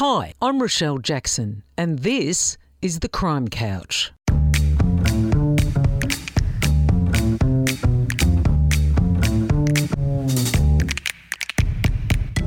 Hi, 0.00 0.32
I'm 0.40 0.60
Rochelle 0.62 0.98
Jackson, 0.98 1.64
and 1.76 1.98
this 1.98 2.56
is 2.80 3.00
The 3.00 3.08
Crime 3.08 3.48
Couch. 3.48 4.12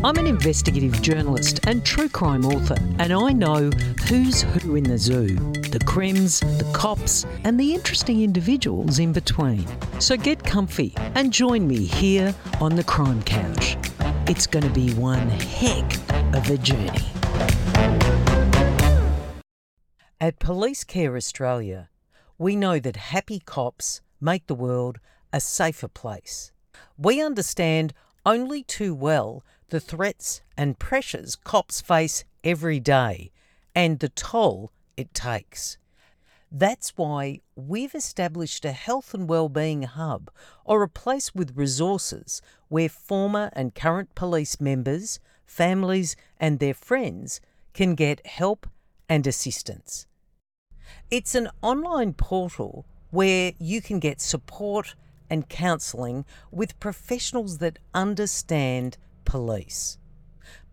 I'm 0.01 0.15
an 0.15 0.27
investigative 0.27 1.01
journalist 1.01 1.59
and 1.67 1.83
true 1.83 2.07
crime 2.07 2.45
author, 2.45 2.77
and 2.99 3.11
I 3.11 3.33
know 3.33 3.69
who's 4.07 4.43
who 4.43 4.77
in 4.77 4.85
the 4.85 4.97
zoo 4.97 5.35
the 5.71 5.79
crims, 5.85 6.39
the 6.39 6.71
cops, 6.71 7.25
and 7.43 7.59
the 7.59 7.73
interesting 7.73 8.21
individuals 8.21 8.97
in 8.97 9.11
between. 9.11 9.67
So 9.99 10.15
get 10.15 10.41
comfy 10.41 10.93
and 11.15 11.33
join 11.33 11.67
me 11.67 11.83
here 11.83 12.33
on 12.61 12.77
the 12.77 12.83
Crime 12.85 13.21
Couch. 13.23 13.75
It's 14.25 14.47
going 14.47 14.63
to 14.63 14.73
be 14.73 14.93
one 14.93 15.27
heck 15.27 15.93
of 16.33 16.49
a 16.49 16.57
journey. 16.57 17.20
At 20.21 20.37
Police 20.37 20.83
Care 20.83 21.17
Australia, 21.17 21.89
we 22.37 22.55
know 22.55 22.77
that 22.77 22.95
happy 22.95 23.39
cops 23.39 24.01
make 24.19 24.45
the 24.45 24.53
world 24.53 24.99
a 25.33 25.39
safer 25.39 25.87
place. 25.87 26.51
We 26.95 27.19
understand 27.19 27.91
only 28.23 28.61
too 28.61 28.93
well 28.93 29.43
the 29.69 29.79
threats 29.79 30.43
and 30.55 30.77
pressures 30.77 31.35
cops 31.35 31.81
face 31.81 32.23
every 32.43 32.79
day 32.79 33.31
and 33.73 33.97
the 33.97 34.09
toll 34.09 34.71
it 34.95 35.11
takes. 35.15 35.79
That's 36.51 36.95
why 36.95 37.39
we've 37.55 37.95
established 37.95 38.63
a 38.63 38.73
health 38.73 39.15
and 39.15 39.27
wellbeing 39.27 39.81
hub 39.81 40.29
or 40.63 40.83
a 40.83 40.87
place 40.87 41.33
with 41.33 41.57
resources 41.57 42.43
where 42.67 42.89
former 42.89 43.49
and 43.53 43.73
current 43.73 44.13
police 44.13 44.61
members, 44.61 45.19
families, 45.47 46.15
and 46.39 46.59
their 46.59 46.75
friends 46.75 47.41
can 47.73 47.95
get 47.95 48.23
help 48.27 48.67
and 49.09 49.25
assistance. 49.25 50.05
It's 51.09 51.35
an 51.35 51.49
online 51.61 52.13
portal 52.13 52.85
where 53.09 53.51
you 53.59 53.81
can 53.81 53.99
get 53.99 54.21
support 54.21 54.95
and 55.29 55.49
counselling 55.49 56.25
with 56.51 56.79
professionals 56.79 57.57
that 57.59 57.79
understand 57.93 58.97
police. 59.25 59.97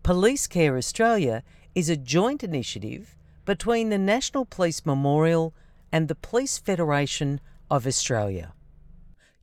Police 0.03 0.47
Care 0.47 0.77
Australia 0.77 1.43
is 1.75 1.89
a 1.89 1.97
joint 1.97 2.43
initiative 2.43 3.15
between 3.45 3.89
the 3.89 3.97
National 3.97 4.45
Police 4.45 4.85
Memorial 4.85 5.53
and 5.91 6.07
the 6.07 6.15
Police 6.15 6.57
Federation 6.57 7.41
of 7.69 7.85
Australia. 7.87 8.53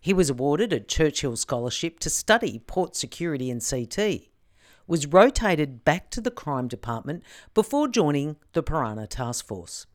He 0.00 0.12
was 0.12 0.30
awarded 0.30 0.72
a 0.72 0.80
Churchill 0.80 1.36
Scholarship 1.36 1.98
to 2.00 2.10
study 2.10 2.62
port 2.66 2.96
security 2.96 3.50
and 3.50 3.64
CT, 3.64 4.28
was 4.86 5.06
rotated 5.06 5.84
back 5.84 6.10
to 6.10 6.20
the 6.20 6.30
crime 6.30 6.68
department 6.68 7.22
before 7.54 7.88
joining 7.88 8.36
the 8.52 8.62
Purana 8.62 9.06
Task 9.06 9.46
Force. 9.46 9.86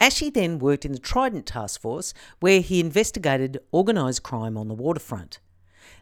Ashy 0.00 0.30
then 0.30 0.58
worked 0.58 0.84
in 0.84 0.92
the 0.92 0.98
Trident 0.98 1.46
Task 1.46 1.80
Force, 1.80 2.14
where 2.40 2.60
he 2.60 2.80
investigated 2.80 3.58
organised 3.72 4.22
crime 4.22 4.56
on 4.56 4.68
the 4.68 4.74
waterfront. 4.74 5.40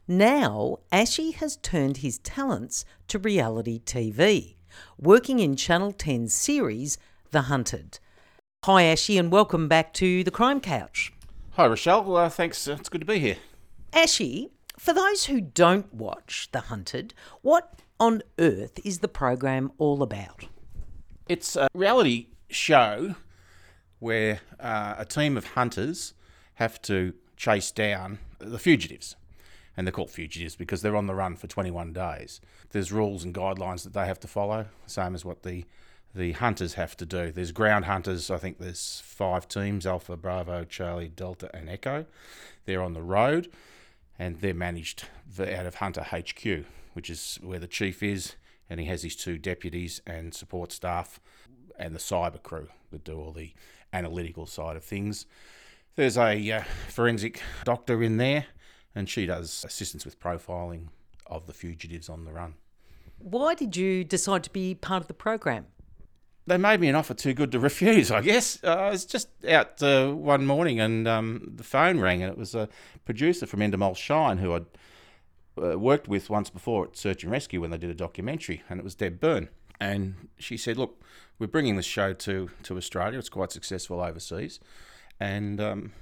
Now, 0.06 0.78
Ashy 0.92 1.32
has 1.32 1.56
turned 1.56 1.98
his 1.98 2.18
talents 2.18 2.84
to 3.08 3.18
reality 3.18 3.80
TV, 3.80 4.56
working 4.98 5.38
in 5.38 5.56
Channel 5.56 5.94
10's 5.94 6.34
series 6.34 6.98
The 7.30 7.42
Hunted. 7.42 7.98
Hi, 8.64 8.82
Ashy, 8.82 9.16
and 9.16 9.32
welcome 9.32 9.68
back 9.68 9.92
to 9.94 10.22
the 10.22 10.30
Crime 10.30 10.60
Couch. 10.60 11.12
Hi, 11.56 11.66
Rochelle. 11.66 12.14
Uh, 12.14 12.28
thanks. 12.28 12.68
Uh, 12.68 12.76
it's 12.78 12.90
good 12.90 13.00
to 13.00 13.06
be 13.06 13.18
here. 13.18 13.38
Ashy, 13.90 14.50
for 14.78 14.92
those 14.92 15.24
who 15.24 15.40
don't 15.40 15.90
watch 15.90 16.50
The 16.52 16.60
Hunted, 16.60 17.14
what 17.40 17.80
on 17.98 18.20
earth 18.38 18.78
is 18.84 18.98
the 18.98 19.08
program 19.08 19.72
all 19.78 20.02
about? 20.02 20.48
It's 21.30 21.56
a 21.56 21.68
reality 21.72 22.26
show 22.50 23.14
where 24.00 24.40
uh, 24.60 24.96
a 24.98 25.06
team 25.06 25.38
of 25.38 25.46
hunters 25.46 26.12
have 26.56 26.82
to 26.82 27.14
chase 27.38 27.70
down 27.70 28.18
the 28.38 28.58
fugitives. 28.58 29.16
And 29.78 29.86
they're 29.86 29.92
called 29.92 30.10
fugitives 30.10 30.56
because 30.56 30.82
they're 30.82 30.94
on 30.94 31.06
the 31.06 31.14
run 31.14 31.36
for 31.36 31.46
21 31.46 31.94
days. 31.94 32.42
There's 32.72 32.92
rules 32.92 33.24
and 33.24 33.34
guidelines 33.34 33.82
that 33.84 33.94
they 33.94 34.04
have 34.04 34.20
to 34.20 34.28
follow, 34.28 34.66
same 34.84 35.14
as 35.14 35.24
what 35.24 35.42
the 35.42 35.64
the 36.14 36.32
hunters 36.32 36.74
have 36.74 36.96
to 36.96 37.06
do. 37.06 37.30
There's 37.30 37.52
ground 37.52 37.84
hunters, 37.84 38.30
I 38.30 38.38
think 38.38 38.58
there's 38.58 39.02
five 39.04 39.48
teams 39.48 39.86
Alpha, 39.86 40.16
Bravo, 40.16 40.64
Charlie, 40.64 41.08
Delta, 41.08 41.50
and 41.54 41.68
Echo. 41.68 42.06
They're 42.64 42.82
on 42.82 42.94
the 42.94 43.02
road 43.02 43.50
and 44.18 44.40
they're 44.40 44.54
managed 44.54 45.04
out 45.38 45.66
of 45.66 45.76
Hunter 45.76 46.02
HQ, 46.02 46.64
which 46.94 47.10
is 47.10 47.38
where 47.42 47.58
the 47.58 47.66
chief 47.66 48.02
is, 48.02 48.36
and 48.68 48.80
he 48.80 48.86
has 48.86 49.02
his 49.02 49.16
two 49.16 49.38
deputies 49.38 50.00
and 50.06 50.34
support 50.34 50.72
staff 50.72 51.20
and 51.78 51.94
the 51.94 51.98
cyber 51.98 52.42
crew 52.42 52.68
that 52.90 53.04
do 53.04 53.18
all 53.18 53.32
the 53.32 53.52
analytical 53.92 54.46
side 54.46 54.76
of 54.76 54.84
things. 54.84 55.26
There's 55.96 56.18
a 56.18 56.52
uh, 56.52 56.62
forensic 56.88 57.42
doctor 57.64 58.02
in 58.02 58.16
there, 58.16 58.46
and 58.94 59.08
she 59.08 59.26
does 59.26 59.64
assistance 59.66 60.04
with 60.04 60.20
profiling 60.20 60.88
of 61.26 61.46
the 61.46 61.52
fugitives 61.52 62.08
on 62.08 62.24
the 62.24 62.32
run. 62.32 62.54
Why 63.18 63.54
did 63.54 63.76
you 63.76 64.04
decide 64.04 64.44
to 64.44 64.50
be 64.50 64.74
part 64.74 65.02
of 65.02 65.08
the 65.08 65.14
program? 65.14 65.66
They 66.46 66.56
made 66.56 66.80
me 66.80 66.88
an 66.88 66.94
offer 66.94 67.14
too 67.14 67.34
good 67.34 67.50
to 67.52 67.58
refuse, 67.58 68.10
I 68.10 68.20
guess. 68.20 68.62
Uh, 68.62 68.74
I 68.74 68.90
was 68.90 69.04
just 69.04 69.28
out 69.48 69.82
uh, 69.82 70.12
one 70.12 70.46
morning 70.46 70.78
and 70.78 71.08
um, 71.08 71.52
the 71.56 71.64
phone 71.64 71.98
rang, 71.98 72.22
and 72.22 72.30
it 72.30 72.38
was 72.38 72.54
a 72.54 72.68
producer 73.04 73.46
from 73.46 73.60
Endemol 73.60 73.96
Shine 73.96 74.38
who 74.38 74.54
I'd 74.54 74.66
uh, 75.60 75.78
worked 75.78 76.06
with 76.06 76.30
once 76.30 76.50
before 76.50 76.84
at 76.84 76.96
Search 76.96 77.22
and 77.22 77.32
Rescue 77.32 77.60
when 77.60 77.70
they 77.70 77.78
did 77.78 77.90
a 77.90 77.94
documentary, 77.94 78.62
and 78.68 78.78
it 78.78 78.84
was 78.84 78.94
Deb 78.94 79.20
Byrne. 79.20 79.48
And 79.80 80.28
she 80.38 80.56
said, 80.56 80.76
Look, 80.76 81.02
we're 81.38 81.46
bringing 81.46 81.76
this 81.76 81.86
show 81.86 82.12
to, 82.12 82.50
to 82.62 82.76
Australia. 82.76 83.18
It's 83.18 83.28
quite 83.28 83.52
successful 83.52 84.00
overseas. 84.00 84.60
And 85.18 85.60
um, 85.60 85.92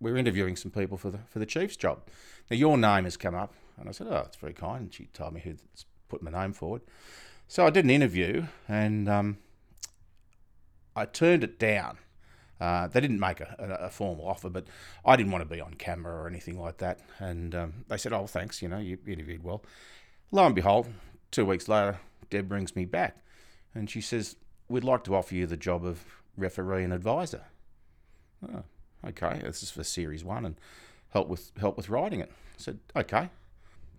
we're 0.00 0.16
interviewing 0.16 0.56
some 0.56 0.70
people 0.70 0.96
for 0.96 1.10
the, 1.10 1.18
for 1.28 1.38
the 1.38 1.46
chief's 1.46 1.76
job. 1.76 2.02
Now, 2.50 2.56
your 2.56 2.76
name 2.76 3.04
has 3.04 3.16
come 3.16 3.34
up. 3.34 3.54
And 3.78 3.88
I 3.88 3.92
said, 3.92 4.08
Oh, 4.08 4.10
that's 4.10 4.36
very 4.36 4.52
kind. 4.52 4.82
And 4.82 4.94
she 4.94 5.06
told 5.06 5.32
me 5.32 5.40
who's 5.40 5.62
put 6.08 6.22
my 6.22 6.30
name 6.30 6.52
forward. 6.52 6.82
So 7.48 7.66
I 7.66 7.70
did 7.70 7.84
an 7.84 7.90
interview 7.90 8.46
and 8.68 9.08
um, 9.08 9.38
I 11.00 11.06
turned 11.06 11.42
it 11.42 11.58
down. 11.58 11.96
Uh, 12.60 12.86
they 12.86 13.00
didn't 13.00 13.20
make 13.20 13.40
a, 13.40 13.78
a, 13.80 13.88
formal 13.88 14.28
offer, 14.28 14.50
but 14.50 14.66
I 15.02 15.16
didn't 15.16 15.32
want 15.32 15.48
to 15.48 15.48
be 15.48 15.62
on 15.62 15.72
camera 15.74 16.12
or 16.12 16.28
anything 16.28 16.60
like 16.60 16.76
that. 16.76 17.00
And 17.18 17.54
um, 17.54 17.72
they 17.88 17.96
said, 17.96 18.12
"Oh, 18.12 18.26
thanks. 18.26 18.60
You 18.60 18.68
know, 18.68 18.78
you 18.78 18.98
interviewed 19.06 19.42
well." 19.42 19.64
Lo 20.30 20.44
and 20.44 20.54
behold, 20.54 20.88
two 21.30 21.46
weeks 21.46 21.68
later, 21.68 22.00
Deb 22.28 22.50
brings 22.50 22.76
me 22.76 22.84
back, 22.84 23.16
and 23.74 23.88
she 23.88 24.02
says, 24.02 24.36
"We'd 24.68 24.84
like 24.84 25.04
to 25.04 25.14
offer 25.14 25.34
you 25.34 25.46
the 25.46 25.56
job 25.56 25.86
of 25.86 26.04
referee 26.36 26.84
and 26.84 26.92
advisor." 26.92 27.44
Oh, 28.46 28.64
okay, 29.08 29.40
this 29.42 29.62
is 29.62 29.70
for 29.70 29.82
series 29.82 30.22
one, 30.22 30.44
and 30.44 30.56
help 31.14 31.28
with 31.28 31.52
help 31.58 31.78
with 31.78 31.88
writing 31.88 32.20
it. 32.20 32.30
I 32.30 32.58
said, 32.58 32.78
"Okay," 32.94 33.30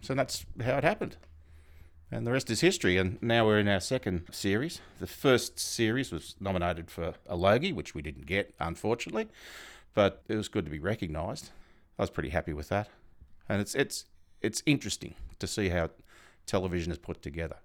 so 0.02 0.14
that's 0.14 0.46
how 0.64 0.78
it 0.78 0.84
happened. 0.84 1.18
And 2.12 2.28
the 2.28 2.32
rest 2.32 2.50
is 2.50 2.60
history. 2.60 2.98
And 2.98 3.18
now 3.22 3.46
we're 3.46 3.60
in 3.60 3.70
our 3.70 3.80
second 3.80 4.26
series. 4.32 4.82
The 5.00 5.08
first 5.08 5.58
series 5.58 6.12
was 6.12 6.36
nominated 6.42 6.92
for 6.92 7.14
a 7.26 7.38
Logie, 7.38 7.72
which 7.72 7.96
we 7.96 8.02
didn't 8.02 8.26
get, 8.26 8.54
unfortunately, 8.60 9.30
but 9.94 10.22
it 10.28 10.36
was 10.36 10.50
good 10.50 10.66
to 10.66 10.72
be 10.72 10.80
recognised. 10.80 11.52
I 11.98 12.04
was 12.04 12.10
pretty 12.10 12.30
happy 12.30 12.54
with 12.54 12.68
that. 12.70 12.90
And 13.48 13.62
it's 13.62 13.76
it's 13.76 14.06
it's 14.42 14.62
interesting 14.66 15.16
to 15.40 15.48
see 15.48 15.70
how 15.70 15.90
television 16.46 16.92
is 16.92 16.98
put 16.98 17.22
together. 17.22 17.58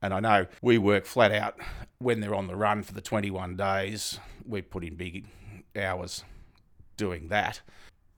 And 0.00 0.12
I 0.12 0.18
know 0.18 0.46
we 0.60 0.78
work 0.78 1.06
flat 1.06 1.30
out 1.30 1.60
when 1.98 2.20
they're 2.20 2.34
on 2.34 2.48
the 2.48 2.56
run 2.56 2.82
for 2.82 2.92
the 2.92 3.00
21 3.00 3.56
days. 3.56 4.18
We 4.44 4.62
put 4.62 4.82
in 4.82 4.96
big 4.96 5.26
hours 5.76 6.24
doing 6.96 7.28
that. 7.28 7.60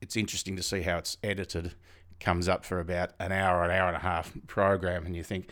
It's 0.00 0.16
interesting 0.16 0.56
to 0.56 0.62
see 0.62 0.82
how 0.82 0.96
it's 0.96 1.19
edited. 1.22 1.75
comes 2.20 2.48
up 2.48 2.64
for 2.64 2.81
about 2.81 3.10
an 3.19 3.32
hour, 3.32 3.64
an 3.64 3.70
hour 3.70 3.88
and 3.88 3.96
a 3.96 4.00
half 4.00 4.32
program, 4.46 5.04
and 5.04 5.14
you 5.14 5.22
think, 5.22 5.48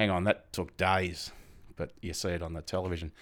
hang 0.00 0.08
on, 0.08 0.24
that 0.24 0.50
took 0.50 0.74
days, 0.78 1.30
but 1.76 1.92
you 2.00 2.14
see 2.14 2.30
it 2.30 2.40
on 2.40 2.54
the 2.54 2.62
television. 2.62 3.12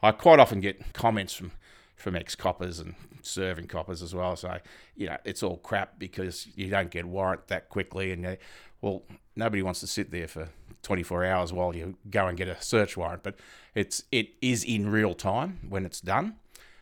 I 0.00 0.12
quite 0.12 0.38
often 0.38 0.60
get 0.60 0.92
comments 0.92 1.34
from 1.34 1.50
from 1.96 2.14
ex 2.14 2.36
coppers 2.36 2.78
and 2.78 2.94
serving 3.20 3.66
coppers 3.66 4.00
as 4.00 4.14
well. 4.14 4.36
So 4.36 4.58
you 4.94 5.08
know 5.08 5.16
it's 5.24 5.42
all 5.42 5.56
crap 5.56 5.98
because 5.98 6.46
you 6.54 6.70
don't 6.70 6.88
get 6.88 7.04
warrant 7.04 7.48
that 7.48 7.68
quickly, 7.68 8.12
and 8.12 8.38
well, 8.80 9.02
nobody 9.34 9.60
wants 9.62 9.80
to 9.80 9.88
sit 9.88 10.12
there 10.12 10.28
for 10.28 10.48
24 10.82 11.24
hours 11.24 11.52
while 11.52 11.74
you 11.74 11.96
go 12.08 12.28
and 12.28 12.38
get 12.38 12.46
a 12.46 12.62
search 12.62 12.96
warrant. 12.96 13.24
But 13.24 13.34
it's 13.74 14.04
it 14.12 14.28
is 14.40 14.62
in 14.62 14.88
real 14.88 15.14
time 15.14 15.58
when 15.68 15.84
it's 15.84 16.00
done. 16.00 16.36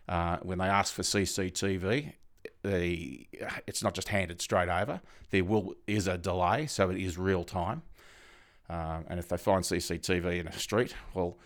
Uh, 0.06 0.36
when 0.42 0.58
they 0.58 0.66
ask 0.66 0.92
for 0.92 1.02
CCTV, 1.02 2.12
the 2.62 3.26
it's 3.66 3.82
not 3.82 3.94
just 3.94 4.08
handed 4.08 4.42
straight 4.42 4.68
over. 4.68 5.00
There 5.30 5.42
will 5.42 5.74
is 5.86 6.06
a 6.06 6.18
delay, 6.18 6.66
so 6.66 6.90
it 6.90 7.00
is 7.00 7.16
real 7.16 7.44
time. 7.44 7.80
Um, 8.70 9.04
and 9.08 9.18
if 9.18 9.28
they 9.28 9.36
find 9.36 9.64
CCTV 9.64 10.40
in 10.40 10.46
a 10.48 10.52
street, 10.52 10.94
well, 11.14 11.38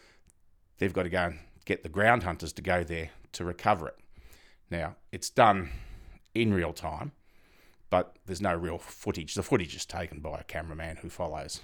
they've 0.78 0.92
got 0.92 1.04
to 1.04 1.08
go 1.08 1.24
and 1.24 1.38
get 1.64 1.82
the 1.82 1.88
ground 1.88 2.24
hunters 2.24 2.52
to 2.54 2.62
go 2.62 2.82
there 2.82 3.10
to 3.32 3.44
recover 3.44 3.88
it. 3.88 3.96
Now 4.70 4.96
it's 5.12 5.30
done 5.30 5.70
in 6.34 6.52
real 6.52 6.72
time, 6.72 7.12
but 7.90 8.16
there's 8.26 8.40
no 8.40 8.54
real 8.54 8.78
footage. 8.78 9.34
The 9.34 9.42
footage 9.42 9.76
is 9.76 9.84
taken 9.84 10.20
by 10.20 10.40
a 10.40 10.44
cameraman 10.44 10.96
who 10.96 11.08
follows 11.08 11.60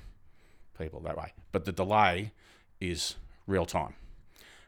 people 0.79 1.01
that 1.01 1.17
way. 1.17 1.33
But 1.51 1.65
the 1.65 1.73
delay 1.73 2.33
is 2.81 3.17
real 3.47 3.67
time, 3.67 3.95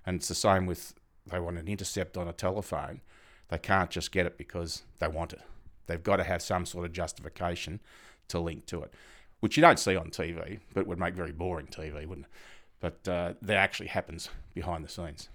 and 0.04 0.16
it's 0.16 0.28
the 0.28 0.34
same 0.34 0.66
with 0.66 0.94
they 1.26 1.38
want 1.38 1.58
an 1.58 1.68
intercept 1.68 2.16
on 2.16 2.26
a 2.26 2.32
telephone 2.32 3.02
they 3.50 3.58
can't 3.58 3.90
just 3.90 4.12
get 4.12 4.26
it 4.26 4.38
because 4.38 4.82
they 5.00 5.08
want 5.08 5.32
it. 5.32 5.42
They've 5.86 6.02
got 6.02 6.16
to 6.16 6.24
have 6.24 6.40
some 6.40 6.64
sort 6.64 6.86
of 6.86 6.92
justification 6.92 7.80
to 8.28 8.38
link 8.38 8.64
to 8.66 8.82
it, 8.82 8.94
which 9.40 9.56
you 9.56 9.60
don't 9.60 9.78
see 9.78 9.96
on 9.96 10.10
TV, 10.10 10.60
but 10.74 10.86
would 10.86 10.98
make 10.98 11.14
very 11.14 11.32
boring 11.32 11.66
TV, 11.66 12.06
wouldn't 12.06 12.26
it? 12.26 12.32
But 12.80 13.08
uh, 13.08 13.34
that 13.42 13.56
actually 13.56 13.88
happens 13.88 14.30
behind 14.54 14.84
the 14.84 14.88
scenes. 14.88 15.28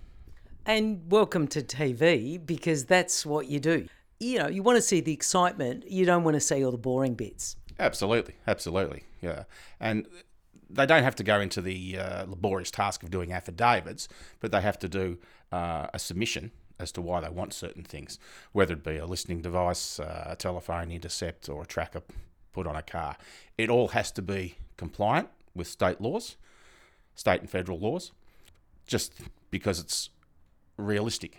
And 0.65 1.11
welcome 1.11 1.47
to 1.49 1.61
TV 1.61 2.43
because 2.43 2.85
that's 2.85 3.25
what 3.25 3.47
you 3.47 3.59
do. 3.59 3.87
You 4.19 4.39
know, 4.39 4.47
you 4.47 4.63
want 4.63 4.77
to 4.77 4.81
see 4.81 5.01
the 5.01 5.13
excitement, 5.13 5.89
you 5.89 6.05
don't 6.05 6.23
want 6.23 6.35
to 6.35 6.39
see 6.39 6.63
all 6.65 6.71
the 6.71 6.77
boring 6.77 7.13
bits. 7.13 7.57
Absolutely, 7.79 8.35
absolutely, 8.47 9.03
yeah. 9.21 9.43
And 9.79 10.07
they 10.69 10.85
don't 10.85 11.03
have 11.03 11.15
to 11.15 11.23
go 11.23 11.39
into 11.39 11.61
the 11.61 11.99
uh, 11.99 12.25
laborious 12.25 12.71
task 12.71 13.03
of 13.03 13.11
doing 13.11 13.31
affidavits, 13.31 14.07
but 14.39 14.51
they 14.51 14.61
have 14.61 14.79
to 14.79 14.89
do 14.89 15.19
uh, 15.51 15.87
a 15.93 15.99
submission 15.99 16.51
as 16.79 16.91
to 16.93 17.01
why 17.01 17.21
they 17.21 17.29
want 17.29 17.53
certain 17.53 17.83
things, 17.83 18.19
whether 18.51 18.73
it 18.73 18.83
be 18.83 18.97
a 18.97 19.05
listening 19.05 19.41
device, 19.41 19.99
uh, 19.99 20.27
a 20.29 20.35
telephone 20.35 20.91
intercept, 20.91 21.47
or 21.47 21.61
a 21.61 21.65
tracker 21.65 22.01
put 22.55 22.65
on 22.65 22.75
a 22.75 22.81
car. 22.81 23.17
It 23.57 23.69
all 23.69 23.89
has 23.89 24.11
to 24.13 24.21
be 24.21 24.55
compliant 24.77 25.27
with 25.53 25.67
state 25.67 25.99
laws, 25.99 26.37
state 27.13 27.41
and 27.41 27.49
federal 27.49 27.77
laws, 27.77 28.13
just 28.87 29.13
because 29.51 29.79
it's 29.79 30.09
realistic. 30.77 31.37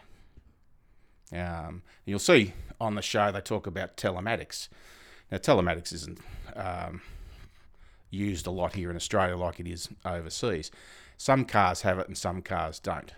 Um, 1.33 1.83
you'll 2.05 2.19
see 2.19 2.53
on 2.81 2.95
the 2.95 3.03
show 3.03 3.33
they 3.33 3.41
talk 3.41 3.67
about 3.67 3.97
telematics. 3.97 4.69
Now, 5.33 5.39
telematics 5.39 5.93
isn't 5.93 6.21
um, 6.55 7.01
used 8.11 8.47
a 8.47 8.51
lot 8.51 8.75
here 8.75 8.91
in 8.91 8.97
Australia 8.97 9.37
like 9.37 9.59
it 9.59 9.67
is 9.67 9.89
overseas. 10.05 10.71
Some 11.17 11.47
cars 11.47 11.81
have 11.81 11.99
it 11.99 12.09
and 12.09 12.17
some 12.17 12.43
cars 12.43 12.79
don't 12.79 13.13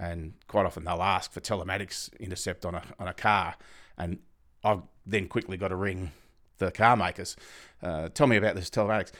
and 0.00 0.32
quite 0.48 0.64
often 0.64 0.84
they'll 0.84 1.02
ask 1.02 1.30
for 1.30 1.40
telematics 1.40 2.10
intercept 2.18 2.64
on 2.64 2.74
a 2.74 2.82
on 2.98 3.06
a 3.06 3.12
car, 3.12 3.54
and 3.98 4.18
I've 4.64 4.82
then 5.06 5.28
quickly 5.28 5.58
got 5.58 5.68
to 5.68 5.76
ring 5.76 6.12
the 6.60 6.70
car 6.70 6.96
makers, 6.96 7.36
uh, 7.82 8.08
tell 8.10 8.28
me 8.28 8.36
about 8.36 8.54
this 8.54 8.70
telematics, 8.70 9.10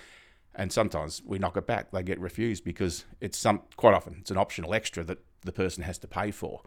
and 0.54 0.72
sometimes 0.72 1.22
we 1.24 1.38
knock 1.38 1.56
it 1.56 1.66
back. 1.66 1.90
They 1.90 2.04
get 2.04 2.20
refused 2.20 2.62
because 2.62 3.04
it's 3.20 3.36
some 3.36 3.62
quite 3.76 3.94
often 3.94 4.16
it's 4.20 4.30
an 4.30 4.38
optional 4.38 4.72
extra 4.72 5.02
that 5.04 5.18
the 5.42 5.52
person 5.52 5.82
has 5.82 5.98
to 5.98 6.06
pay 6.06 6.30
for, 6.30 6.62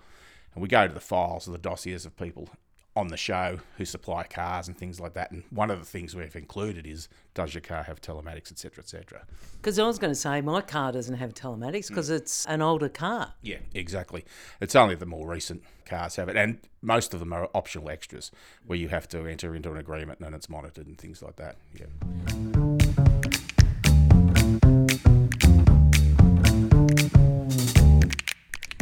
and 0.53 0.61
we 0.61 0.67
go 0.67 0.85
to 0.87 0.93
the 0.93 0.99
files 0.99 1.47
or 1.47 1.51
the 1.51 1.57
dossiers 1.57 2.05
of 2.05 2.17
people 2.17 2.49
on 2.95 3.07
the 3.07 3.17
show 3.17 3.59
who 3.77 3.85
supply 3.85 4.23
cars 4.23 4.67
and 4.67 4.77
things 4.77 4.99
like 4.99 5.13
that. 5.13 5.31
And 5.31 5.43
one 5.49 5.71
of 5.71 5.79
the 5.79 5.85
things 5.85 6.15
we've 6.15 6.35
included 6.35 6.85
is 6.85 7.09
does 7.33 7.53
your 7.53 7.61
car 7.61 7.83
have 7.83 8.01
telematics, 8.01 8.51
etc., 8.51 8.83
etc. 8.83 9.25
Because 9.57 9.79
I 9.79 9.85
was 9.85 9.97
going 9.97 10.11
to 10.11 10.19
say 10.19 10.41
my 10.41 10.61
car 10.61 10.91
doesn't 10.91 11.15
have 11.15 11.33
telematics 11.33 11.87
because 11.87 12.09
mm. 12.09 12.17
it's 12.17 12.45
an 12.45 12.61
older 12.61 12.89
car. 12.89 13.33
Yeah, 13.41 13.57
exactly. 13.73 14.25
It's 14.61 14.75
only 14.75 14.95
the 14.95 15.07
more 15.07 15.27
recent 15.27 15.63
cars 15.85 16.15
have 16.17 16.29
it, 16.29 16.37
and 16.37 16.59
most 16.81 17.13
of 17.13 17.19
them 17.19 17.33
are 17.33 17.49
optional 17.55 17.89
extras 17.89 18.31
where 18.65 18.77
you 18.77 18.89
have 18.89 19.07
to 19.09 19.25
enter 19.25 19.55
into 19.55 19.71
an 19.71 19.77
agreement 19.77 20.19
and 20.19 20.35
it's 20.35 20.49
monitored 20.49 20.85
and 20.85 20.97
things 20.97 21.23
like 21.23 21.37
that. 21.37 21.55
Yeah. 21.79 22.62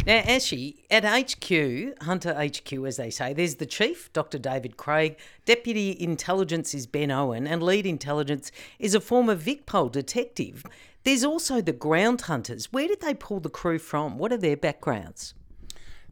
Now, 0.03 0.17
Ashy, 0.25 0.83
at 0.89 1.03
HQ, 1.03 2.03
Hunter 2.03 2.33
HQ, 2.33 2.73
as 2.87 2.97
they 2.97 3.11
say, 3.11 3.33
there's 3.33 3.55
the 3.55 3.67
chief, 3.67 4.11
Dr. 4.13 4.39
David 4.39 4.75
Craig, 4.75 5.19
deputy 5.45 5.95
intelligence 5.99 6.73
is 6.73 6.87
Ben 6.87 7.11
Owen, 7.11 7.45
and 7.45 7.61
lead 7.61 7.85
intelligence 7.85 8.51
is 8.79 8.95
a 8.95 8.99
former 8.99 9.35
VicPol 9.35 9.91
detective. 9.91 10.65
There's 11.03 11.23
also 11.23 11.61
the 11.61 11.71
ground 11.71 12.21
hunters. 12.21 12.73
Where 12.73 12.87
did 12.87 13.01
they 13.01 13.13
pull 13.13 13.41
the 13.41 13.49
crew 13.49 13.77
from? 13.77 14.17
What 14.17 14.33
are 14.33 14.37
their 14.37 14.57
backgrounds? 14.57 15.35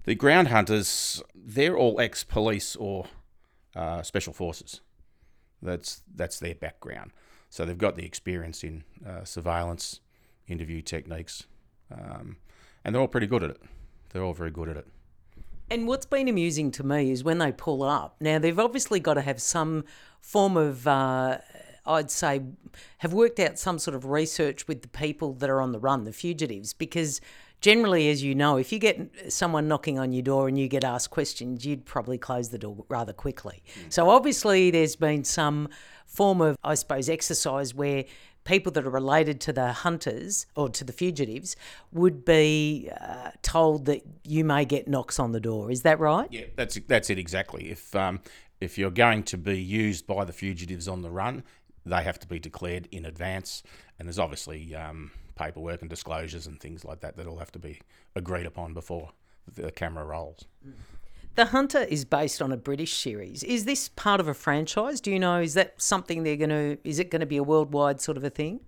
The 0.03 0.13
ground 0.13 0.49
hunters, 0.49 1.23
they're 1.33 1.75
all 1.75 1.99
ex 1.99 2.23
police 2.23 2.75
or 2.75 3.05
uh, 3.75 4.03
special 4.03 4.33
forces. 4.33 4.81
That's, 5.63 6.03
that's 6.15 6.37
their 6.37 6.55
background. 6.55 7.11
So 7.49 7.65
they've 7.65 7.75
got 7.75 7.95
the 7.95 8.05
experience 8.05 8.63
in 8.63 8.83
uh, 9.05 9.23
surveillance, 9.23 9.99
interview 10.47 10.83
techniques, 10.83 11.47
um, 11.91 12.37
and 12.85 12.93
they're 12.93 13.01
all 13.01 13.07
pretty 13.07 13.25
good 13.25 13.43
at 13.43 13.49
it. 13.49 13.61
They're 14.09 14.23
all 14.23 14.33
very 14.33 14.51
good 14.51 14.69
at 14.69 14.77
it. 14.77 14.87
And 15.71 15.87
what's 15.87 16.05
been 16.05 16.27
amusing 16.27 16.71
to 16.71 16.83
me 16.83 17.11
is 17.11 17.23
when 17.23 17.37
they 17.37 17.51
pull 17.51 17.83
up. 17.83 18.15
Now 18.19 18.39
they've 18.39 18.57
obviously 18.57 18.99
got 18.99 19.15
to 19.15 19.21
have 19.21 19.39
some 19.39 19.83
form 20.19 20.57
of, 20.57 20.87
uh, 20.87 21.37
I'd 21.85 22.09
say, 22.09 22.41
have 22.99 23.13
worked 23.13 23.39
out 23.39 23.59
some 23.59 23.77
sort 23.77 23.95
of 23.95 24.05
research 24.05 24.67
with 24.67 24.81
the 24.81 24.87
people 24.87 25.33
that 25.33 25.49
are 25.49 25.61
on 25.61 25.71
the 25.71 25.79
run, 25.79 26.05
the 26.05 26.11
fugitives, 26.11 26.73
because 26.73 27.21
generally, 27.61 28.09
as 28.09 28.23
you 28.23 28.33
know, 28.33 28.57
if 28.57 28.71
you 28.71 28.79
get 28.79 29.31
someone 29.31 29.67
knocking 29.67 29.99
on 29.99 30.11
your 30.11 30.23
door 30.23 30.47
and 30.47 30.57
you 30.57 30.67
get 30.67 30.83
asked 30.83 31.11
questions, 31.11 31.65
you'd 31.65 31.85
probably 31.85 32.17
close 32.17 32.49
the 32.49 32.57
door 32.57 32.85
rather 32.89 33.13
quickly. 33.13 33.61
Mm. 33.79 33.93
So 33.93 34.09
obviously, 34.09 34.71
there's 34.71 34.95
been 34.95 35.23
some 35.23 35.69
form 36.05 36.41
of, 36.41 36.57
I 36.63 36.73
suppose, 36.73 37.09
exercise 37.09 37.75
where 37.75 38.05
people 38.43 38.71
that 38.71 38.85
are 38.85 38.89
related 38.89 39.39
to 39.41 39.53
the 39.53 39.71
hunters 39.71 40.45
or 40.55 40.69
to 40.69 40.83
the 40.83 40.93
fugitives 40.93 41.55
would 41.91 42.25
be 42.25 42.89
uh, 42.99 43.31
told 43.41 43.85
that 43.85 44.01
you 44.23 44.43
may 44.43 44.65
get 44.65 44.87
knocks 44.87 45.19
on 45.19 45.31
the 45.31 45.39
door. 45.39 45.71
Is 45.71 45.83
that 45.83 45.99
right? 45.99 46.27
Yeah, 46.31 46.45
that's 46.55 46.79
that's 46.87 47.09
it 47.09 47.19
exactly. 47.19 47.69
If 47.69 47.95
um, 47.95 48.21
if 48.59 48.77
you're 48.77 48.91
going 48.91 49.23
to 49.23 49.37
be 49.37 49.59
used 49.59 50.07
by 50.07 50.25
the 50.25 50.33
fugitives 50.33 50.87
on 50.87 51.01
the 51.01 51.11
run, 51.11 51.43
they 51.85 52.03
have 52.03 52.19
to 52.19 52.27
be 52.27 52.39
declared 52.39 52.87
in 52.91 53.05
advance, 53.05 53.63
and 53.97 54.07
there's 54.07 54.19
obviously 54.19 54.75
um, 54.75 55.11
paperwork 55.35 55.81
and 55.81 55.89
disclosures 55.89 56.47
and 56.47 56.59
things 56.59 56.83
like 56.83 56.99
that 57.01 57.17
that 57.17 57.27
all 57.27 57.37
have 57.37 57.51
to 57.53 57.59
be 57.59 57.81
agreed 58.15 58.45
upon 58.45 58.73
before 58.73 59.11
the 59.55 59.71
camera 59.71 60.05
rolls. 60.05 60.45
Mm. 60.67 60.73
The 61.39 61.45
Hunted 61.45 61.87
is 61.87 62.03
based 62.03 62.41
on 62.41 62.51
a 62.51 62.57
British 62.57 62.97
series. 62.97 63.43
Is 63.43 63.63
this 63.63 63.87
part 63.87 64.19
of 64.19 64.27
a 64.27 64.33
franchise? 64.33 64.99
Do 64.99 65.09
you 65.09 65.19
know? 65.19 65.39
Is 65.39 65.53
that 65.53 65.81
something 65.81 66.23
they're 66.23 66.35
going 66.35 66.49
to? 66.49 66.77
Is 66.83 66.99
it 66.99 67.09
going 67.09 67.21
to 67.21 67.25
be 67.25 67.37
a 67.37 67.43
worldwide 67.43 68.01
sort 68.01 68.17
of 68.17 68.25
a 68.25 68.29
thing? 68.29 68.59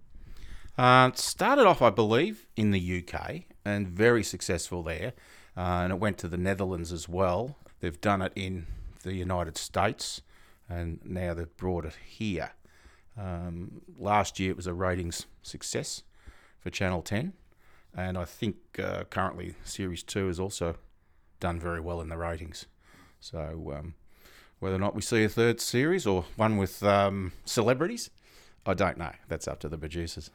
Uh, 0.78 1.12
started 1.14 1.68
off, 1.68 1.82
I 1.82 1.90
believe, 1.90 2.48
in 2.56 2.72
the 2.72 3.04
UK 3.04 3.42
and 3.66 3.90
very 3.90 4.24
successful 4.24 4.84
there, 4.84 5.12
uh, 5.58 5.84
and 5.84 5.92
it 5.92 6.00
went 6.00 6.18
to 6.20 6.30
the 6.30 6.38
Netherlands 6.38 6.94
as 6.94 7.10
well. 7.10 7.58
They've 7.82 8.00
done 8.00 8.22
it 8.22 8.32
in 8.38 8.68
the 9.04 9.16
United 9.16 9.58
States, 9.58 10.22
and 10.70 11.02
now 11.04 11.34
they've 11.34 11.58
brought 11.58 11.84
it 11.84 11.98
here. 12.06 12.52
Um, 13.20 13.82
last 14.00 14.40
year 14.40 14.52
it 14.52 14.56
was 14.56 14.68
a 14.68 14.74
ratings 14.74 15.26
success 15.42 16.04
for 16.62 16.70
Channel 16.70 17.02
10, 17.02 17.34
and 17.94 18.18
I 18.18 18.24
think 18.24 18.56
uh, 18.80 19.04
currently 19.10 19.56
Series 19.66 20.04
2 20.04 20.30
is 20.30 20.40
also 20.40 20.78
done 21.42 21.60
very 21.60 21.82
well 21.82 22.00
in 22.00 22.08
the 22.08 22.18
ratings. 22.18 22.68
So 23.20 23.74
um, 23.78 23.96
whether 24.60 24.76
or 24.76 24.80
not 24.80 24.96
we 24.96 25.02
see 25.02 25.26
a 25.26 25.30
third 25.30 25.60
series 25.60 26.08
or 26.08 26.24
one 26.38 26.56
with 26.56 26.82
um, 26.84 27.34
celebrities, 27.44 28.10
I 28.66 28.74
don't 28.74 28.98
know. 28.98 29.12
That's 29.28 29.48
up 29.48 29.60
to 29.62 29.70
the 29.70 29.78
producers. 29.78 30.32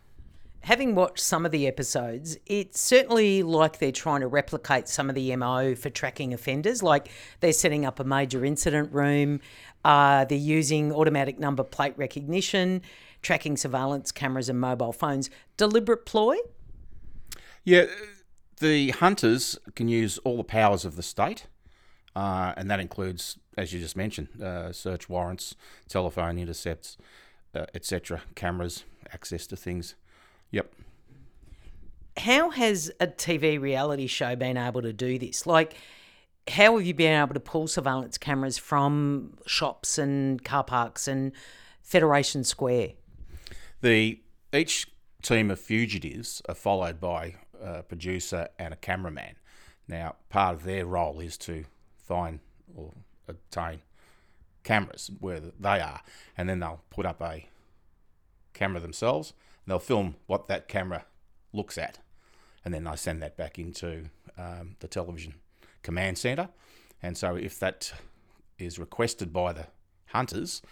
Having 0.61 0.97
watched 0.97 1.21
some 1.21 1.47
of 1.47 1.53
the 1.53 1.67
episodes, 1.69 2.37
it's 2.45 2.81
certainly 2.81 3.45
like 3.45 3.79
they're 3.79 3.93
trying 3.93 4.21
to 4.21 4.27
replicate 4.27 4.89
some 4.89 5.09
of 5.09 5.15
the 5.15 5.35
MO 5.37 5.77
for 5.77 5.91
tracking 5.91 6.35
offenders. 6.35 6.83
Like 6.83 7.09
they're 7.39 7.53
setting 7.53 7.87
up 7.87 8.01
a 8.01 8.05
major 8.05 8.45
incident 8.45 8.93
room, 8.93 9.41
uh, 9.85 10.25
they're 10.25 10.37
using 10.37 10.93
automatic 10.93 11.39
number 11.39 11.63
plate 11.63 11.95
recognition, 11.97 12.83
tracking 13.23 13.57
surveillance 13.57 14.11
cameras 14.11 14.49
and 14.49 14.61
mobile 14.61 14.93
phones. 14.93 15.31
Deliberate 15.57 16.05
ploy? 16.05 16.37
Yeah, 17.63 17.87
the 18.59 18.91
hunters 18.91 19.59
can 19.75 19.89
use 19.89 20.19
all 20.19 20.37
the 20.37 20.45
powers 20.45 20.85
of 20.85 20.97
the 20.97 21.03
state, 21.03 21.47
uh, 22.15 22.55
and 22.57 22.71
that 22.71 22.81
includes, 22.81 23.39
as 23.57 23.73
you 23.73 23.81
just 23.81 23.97
mentioned, 23.97 24.29
uh, 24.43 24.73
search 24.73 25.09
warrants, 25.09 25.55
telephone 25.89 26.39
intercepts, 26.39 26.97
uh, 27.55 27.67
etc., 27.75 28.23
cameras, 28.35 28.85
access 29.13 29.47
to 29.49 29.57
things. 29.57 29.95
Yep. 30.51 30.73
How 32.19 32.51
has 32.51 32.91
a 32.99 33.07
TV 33.07 33.61
reality 33.61 34.07
show 34.07 34.35
been 34.37 34.57
able 34.57 34.81
to 34.83 34.93
do 34.93 35.19
this? 35.19 35.47
Like, 35.47 35.77
How 36.49 36.77
have 36.77 36.87
you 36.87 36.95
been 36.95 37.21
able 37.21 37.35
to 37.35 37.41
pull 37.41 37.67
surveillance 37.67 38.17
cameras 38.19 38.57
from 38.57 39.37
shops 39.47 39.99
and 39.99 40.43
car 40.45 40.63
parks 40.63 41.09
and 41.09 41.33
Federation 41.83 42.45
Square? 42.45 42.91
The 43.83 44.21
each 44.55 44.87
team 45.23 45.51
of 45.51 45.59
fugitives 45.59 46.41
are 46.49 46.55
followed 46.55 47.01
by 47.01 47.35
a 47.63 47.83
producer 47.83 48.49
and 48.59 48.75
a 48.75 48.77
cameraman. 48.77 49.37
Now, 49.89 50.17
part 50.29 50.55
of 50.55 50.65
their 50.65 50.87
role 50.87 51.21
is 51.21 51.37
to 51.39 51.65
find 51.99 52.41
or 52.75 52.93
obtain 53.29 53.81
cameras 54.65 55.11
where 55.21 55.41
they 55.41 55.81
are, 55.81 56.01
and 56.37 56.49
then 56.49 56.61
they'll 56.61 56.83
put 56.91 57.07
up 57.07 57.21
a 57.23 57.49
camera 58.53 58.81
themselves. 58.81 59.33
they'll 59.67 59.79
film 59.79 60.15
what 60.27 60.47
that 60.47 60.69
camera 60.69 61.05
looks 61.53 61.79
at, 61.79 61.99
and 62.65 62.73
then 62.73 62.85
they 62.85 62.97
send 62.97 63.23
that 63.23 63.37
back 63.37 63.59
into 63.59 64.11
um, 64.39 64.77
the 64.81 64.89
television 64.89 65.35
command 65.83 66.19
center. 66.19 66.49
And 67.03 67.17
so, 67.17 67.37
if 67.37 67.59
that 67.61 67.93
is 68.59 68.79
requested 68.79 69.33
by 69.33 69.53
the 69.53 69.67
hunters, 70.07 70.63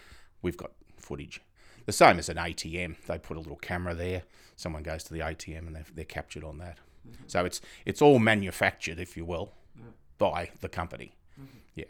we've 0.42 0.56
got 0.56 0.72
footage. 0.96 1.40
The 1.86 1.92
same 1.92 2.18
as 2.18 2.28
an 2.28 2.36
ATM, 2.36 2.96
they 3.06 3.18
put 3.18 3.36
a 3.36 3.40
little 3.40 3.56
camera 3.56 3.94
there. 3.94 4.22
Someone 4.56 4.82
goes 4.82 5.04
to 5.04 5.12
the 5.12 5.20
ATM 5.20 5.66
and 5.66 5.76
they're, 5.76 5.86
they're 5.94 6.04
captured 6.04 6.44
on 6.44 6.58
that. 6.58 6.78
Mm-hmm. 7.06 7.24
So 7.26 7.44
it's 7.44 7.60
it's 7.84 8.00
all 8.00 8.18
manufactured, 8.18 8.98
if 8.98 9.16
you 9.16 9.24
will, 9.24 9.52
yeah. 9.76 9.84
by 10.18 10.50
the 10.60 10.68
company. 10.68 11.14
Mm-hmm. 11.38 11.58
Yeah. 11.74 11.84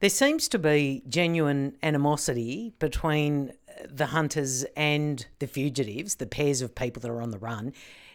There 0.00 0.10
seems 0.10 0.48
to 0.48 0.58
be 0.58 1.02
genuine 1.08 1.76
animosity 1.82 2.72
between 2.78 3.52
the 3.88 4.06
hunters 4.06 4.64
and 4.76 5.26
the 5.38 5.46
fugitives, 5.46 6.16
the 6.16 6.26
pairs 6.26 6.62
of 6.62 6.74
people 6.74 7.00
that 7.00 7.10
are 7.10 7.20
on 7.20 7.30
the 7.30 7.38
run. 7.38 7.72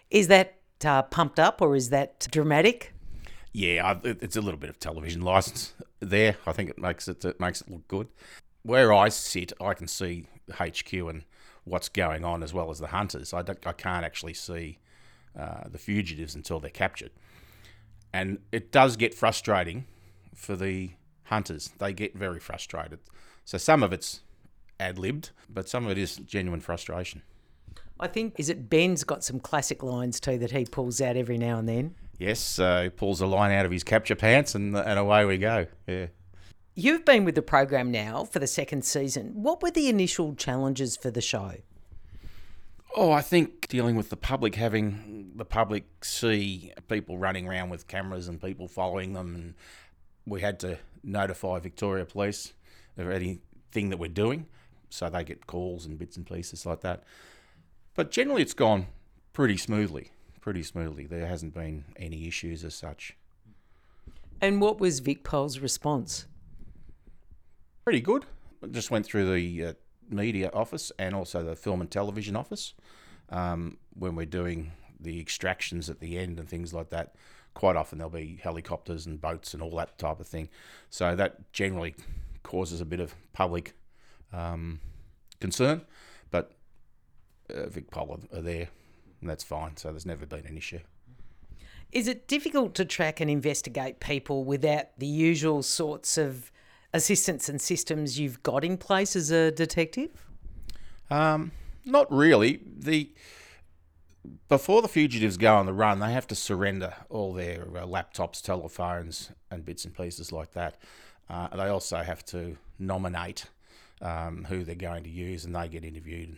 Is 0.09 0.27
that 0.27 0.57
uh, 0.83 1.03
pumped 1.03 1.39
up 1.39 1.61
or 1.61 1.75
is 1.75 1.89
that 1.89 2.27
dramatic? 2.31 2.93
Yeah, 3.51 3.99
it's 4.03 4.35
a 4.35 4.41
little 4.41 4.59
bit 4.59 4.69
of 4.69 4.79
television 4.79 5.21
license 5.21 5.73
there. 5.99 6.35
I 6.45 6.51
think 6.51 6.69
it 6.69 6.77
makes 6.77 7.07
it, 7.07 7.23
it 7.23 7.39
makes 7.39 7.61
it 7.61 7.69
look 7.69 7.87
good. 7.87 8.07
Where 8.63 8.93
I 8.93 9.09
sit, 9.09 9.53
I 9.61 9.73
can 9.73 9.87
see 9.87 10.27
HQ 10.53 10.93
and 10.93 11.23
what's 11.63 11.89
going 11.89 12.23
on 12.23 12.43
as 12.43 12.53
well 12.53 12.69
as 12.69 12.79
the 12.79 12.87
hunters. 12.87 13.33
I, 13.33 13.39
I 13.39 13.73
can't 13.73 14.05
actually 14.05 14.33
see 14.33 14.79
uh, 15.37 15.67
the 15.69 15.77
fugitives 15.77 16.35
until 16.35 16.59
they're 16.59 16.69
captured, 16.69 17.11
and 18.13 18.39
it 18.51 18.71
does 18.71 18.95
get 18.95 19.13
frustrating 19.13 19.85
for 20.33 20.55
the 20.55 20.91
hunters. 21.23 21.71
They 21.77 21.93
get 21.93 22.15
very 22.15 22.39
frustrated. 22.39 22.99
So 23.43 23.57
some 23.57 23.83
of 23.83 23.91
it's 23.91 24.21
ad 24.79 24.97
libbed, 24.97 25.31
but 25.49 25.67
some 25.67 25.85
of 25.85 25.91
it 25.91 25.97
is 25.97 26.17
genuine 26.17 26.61
frustration. 26.61 27.21
I 27.99 28.07
think 28.07 28.35
is 28.37 28.49
it 28.49 28.69
Ben's 28.69 29.03
got 29.03 29.23
some 29.23 29.39
classic 29.39 29.81
lines 29.81 30.19
too 30.19 30.37
that 30.39 30.51
he 30.51 30.65
pulls 30.65 30.99
out 31.01 31.15
every 31.15 31.37
now 31.37 31.59
and 31.59 31.67
then. 31.67 31.95
Yes, 32.17 32.59
uh, 32.59 32.83
he 32.83 32.89
pulls 32.89 33.21
a 33.21 33.25
line 33.25 33.51
out 33.51 33.65
of 33.65 33.71
his 33.71 33.83
capture 33.83 34.15
pants, 34.15 34.55
and 34.55 34.75
and 34.75 34.99
away 34.99 35.25
we 35.25 35.37
go. 35.37 35.67
Yeah. 35.87 36.07
You've 36.77 37.05
been 37.05 37.23
with 37.23 37.35
the 37.35 37.41
program 37.41 37.89
now 37.89 38.25
for 38.25 38.39
the 38.39 38.47
second 38.47 38.83
season. 38.83 39.31
What 39.41 39.61
were 39.61 39.71
the 39.71 39.87
initial 39.87 40.35
challenges 40.35 40.97
for 40.97 41.09
the 41.09 41.21
show? 41.21 41.53
Oh, 42.97 43.13
I 43.13 43.21
think 43.21 43.69
dealing 43.69 43.95
with 43.95 44.09
the 44.09 44.17
public, 44.17 44.55
having 44.55 45.31
the 45.37 45.45
public 45.45 46.03
see 46.03 46.73
people 46.89 47.17
running 47.17 47.47
around 47.47 47.69
with 47.69 47.87
cameras 47.87 48.27
and 48.27 48.41
people 48.41 48.67
following 48.67 49.13
them, 49.13 49.35
and 49.35 49.53
we 50.25 50.41
had 50.41 50.59
to 50.61 50.77
notify 51.01 51.59
Victoria 51.59 52.03
Police 52.03 52.51
of 52.97 53.09
anything 53.09 53.89
that 53.89 53.97
we're 53.97 54.09
doing, 54.09 54.45
so 54.89 55.09
they 55.09 55.23
get 55.23 55.47
calls 55.47 55.85
and 55.85 55.97
bits 55.97 56.17
and 56.17 56.27
pieces 56.27 56.65
like 56.65 56.81
that. 56.81 57.03
But 57.95 58.11
generally, 58.11 58.41
it's 58.41 58.53
gone 58.53 58.87
pretty 59.31 59.55
smoothly. 59.55 60.11
Pretty 60.41 60.63
smoothly. 60.63 61.05
There 61.05 61.25
hasn't 61.25 61.53
been 61.53 61.85
any 61.95 62.27
issues 62.27 62.65
as 62.65 62.75
such. 62.75 63.15
And 64.41 64.59
what 64.59 64.81
was 64.81 64.99
Vic 64.99 65.23
VicPol's 65.23 65.59
response? 65.59 66.25
Pretty 67.85 68.01
good. 68.01 68.25
Just 68.71 68.89
went 68.89 69.05
through 69.05 69.31
the 69.31 69.63
uh, 69.63 69.73
media 70.09 70.49
office 70.51 70.91
and 70.97 71.13
also 71.13 71.43
the 71.43 71.55
film 71.55 71.81
and 71.81 71.91
television 71.91 72.35
office 72.35 72.73
um, 73.29 73.77
when 73.93 74.15
we're 74.15 74.25
doing 74.25 74.71
the 74.99 75.19
extractions 75.19 75.87
at 75.87 75.99
the 75.99 76.17
end 76.17 76.39
and 76.39 76.49
things 76.49 76.73
like 76.73 76.89
that. 76.89 77.13
Quite 77.53 77.75
often 77.75 77.99
there'll 77.99 78.09
be 78.09 78.39
helicopters 78.41 79.05
and 79.05 79.21
boats 79.21 79.53
and 79.53 79.61
all 79.61 79.75
that 79.75 79.99
type 79.99 80.19
of 80.19 80.25
thing. 80.25 80.49
So 80.89 81.15
that 81.15 81.53
generally 81.53 81.93
causes 82.41 82.81
a 82.81 82.85
bit 82.85 82.99
of 82.99 83.13
public 83.33 83.75
um, 84.33 84.79
concern. 85.39 85.81
But 86.31 86.53
uh, 87.51 87.67
VicPol 87.67 88.35
are 88.35 88.41
there, 88.41 88.67
and 89.21 89.29
that's 89.29 89.43
fine. 89.43 89.77
So 89.77 89.91
there's 89.91 90.07
never 90.07 90.25
been 90.25 90.47
an 90.47 90.57
issue. 90.57 90.79
Is 91.91 92.07
it 92.07 92.27
difficult 92.27 92.73
to 92.75 92.83
track 92.83 93.21
and 93.21 93.29
investigate 93.29 93.99
people 93.99 94.43
without 94.43 94.87
the 94.97 95.05
usual 95.05 95.61
sorts 95.61 96.17
of 96.17 96.51
assistance 96.95 97.49
and 97.49 97.61
systems 97.61 98.19
you've 98.19 98.41
got 98.43 98.63
in 98.63 98.77
place 98.77 99.15
as 99.15 99.31
a 99.31 99.51
detective? 99.51 100.09
Um, 101.09 101.51
not 101.85 102.11
really. 102.11 102.61
The 102.65 103.11
before 104.49 104.81
the 104.81 104.87
fugitives 104.87 105.37
go 105.37 105.55
on 105.55 105.67
the 105.67 105.73
run, 105.73 105.99
they 105.99 106.11
have 106.11 106.25
to 106.27 106.35
surrender 106.35 106.93
all 107.09 107.33
their 107.33 107.61
uh, 107.61 107.85
laptops, 107.85 108.41
telephones, 108.41 109.31
and 109.51 109.63
bits 109.63 109.85
and 109.85 109.95
pieces 109.95 110.31
like 110.31 110.53
that. 110.53 110.77
Uh, 111.29 111.55
they 111.55 111.67
also 111.67 111.97
have 111.97 112.25
to 112.25 112.57
nominate 112.79 113.45
um, 114.01 114.45
who 114.45 114.63
they're 114.63 114.73
going 114.73 115.03
to 115.03 115.09
use, 115.09 115.45
and 115.45 115.55
they 115.55 115.67
get 115.67 115.85
interviewed 115.85 116.37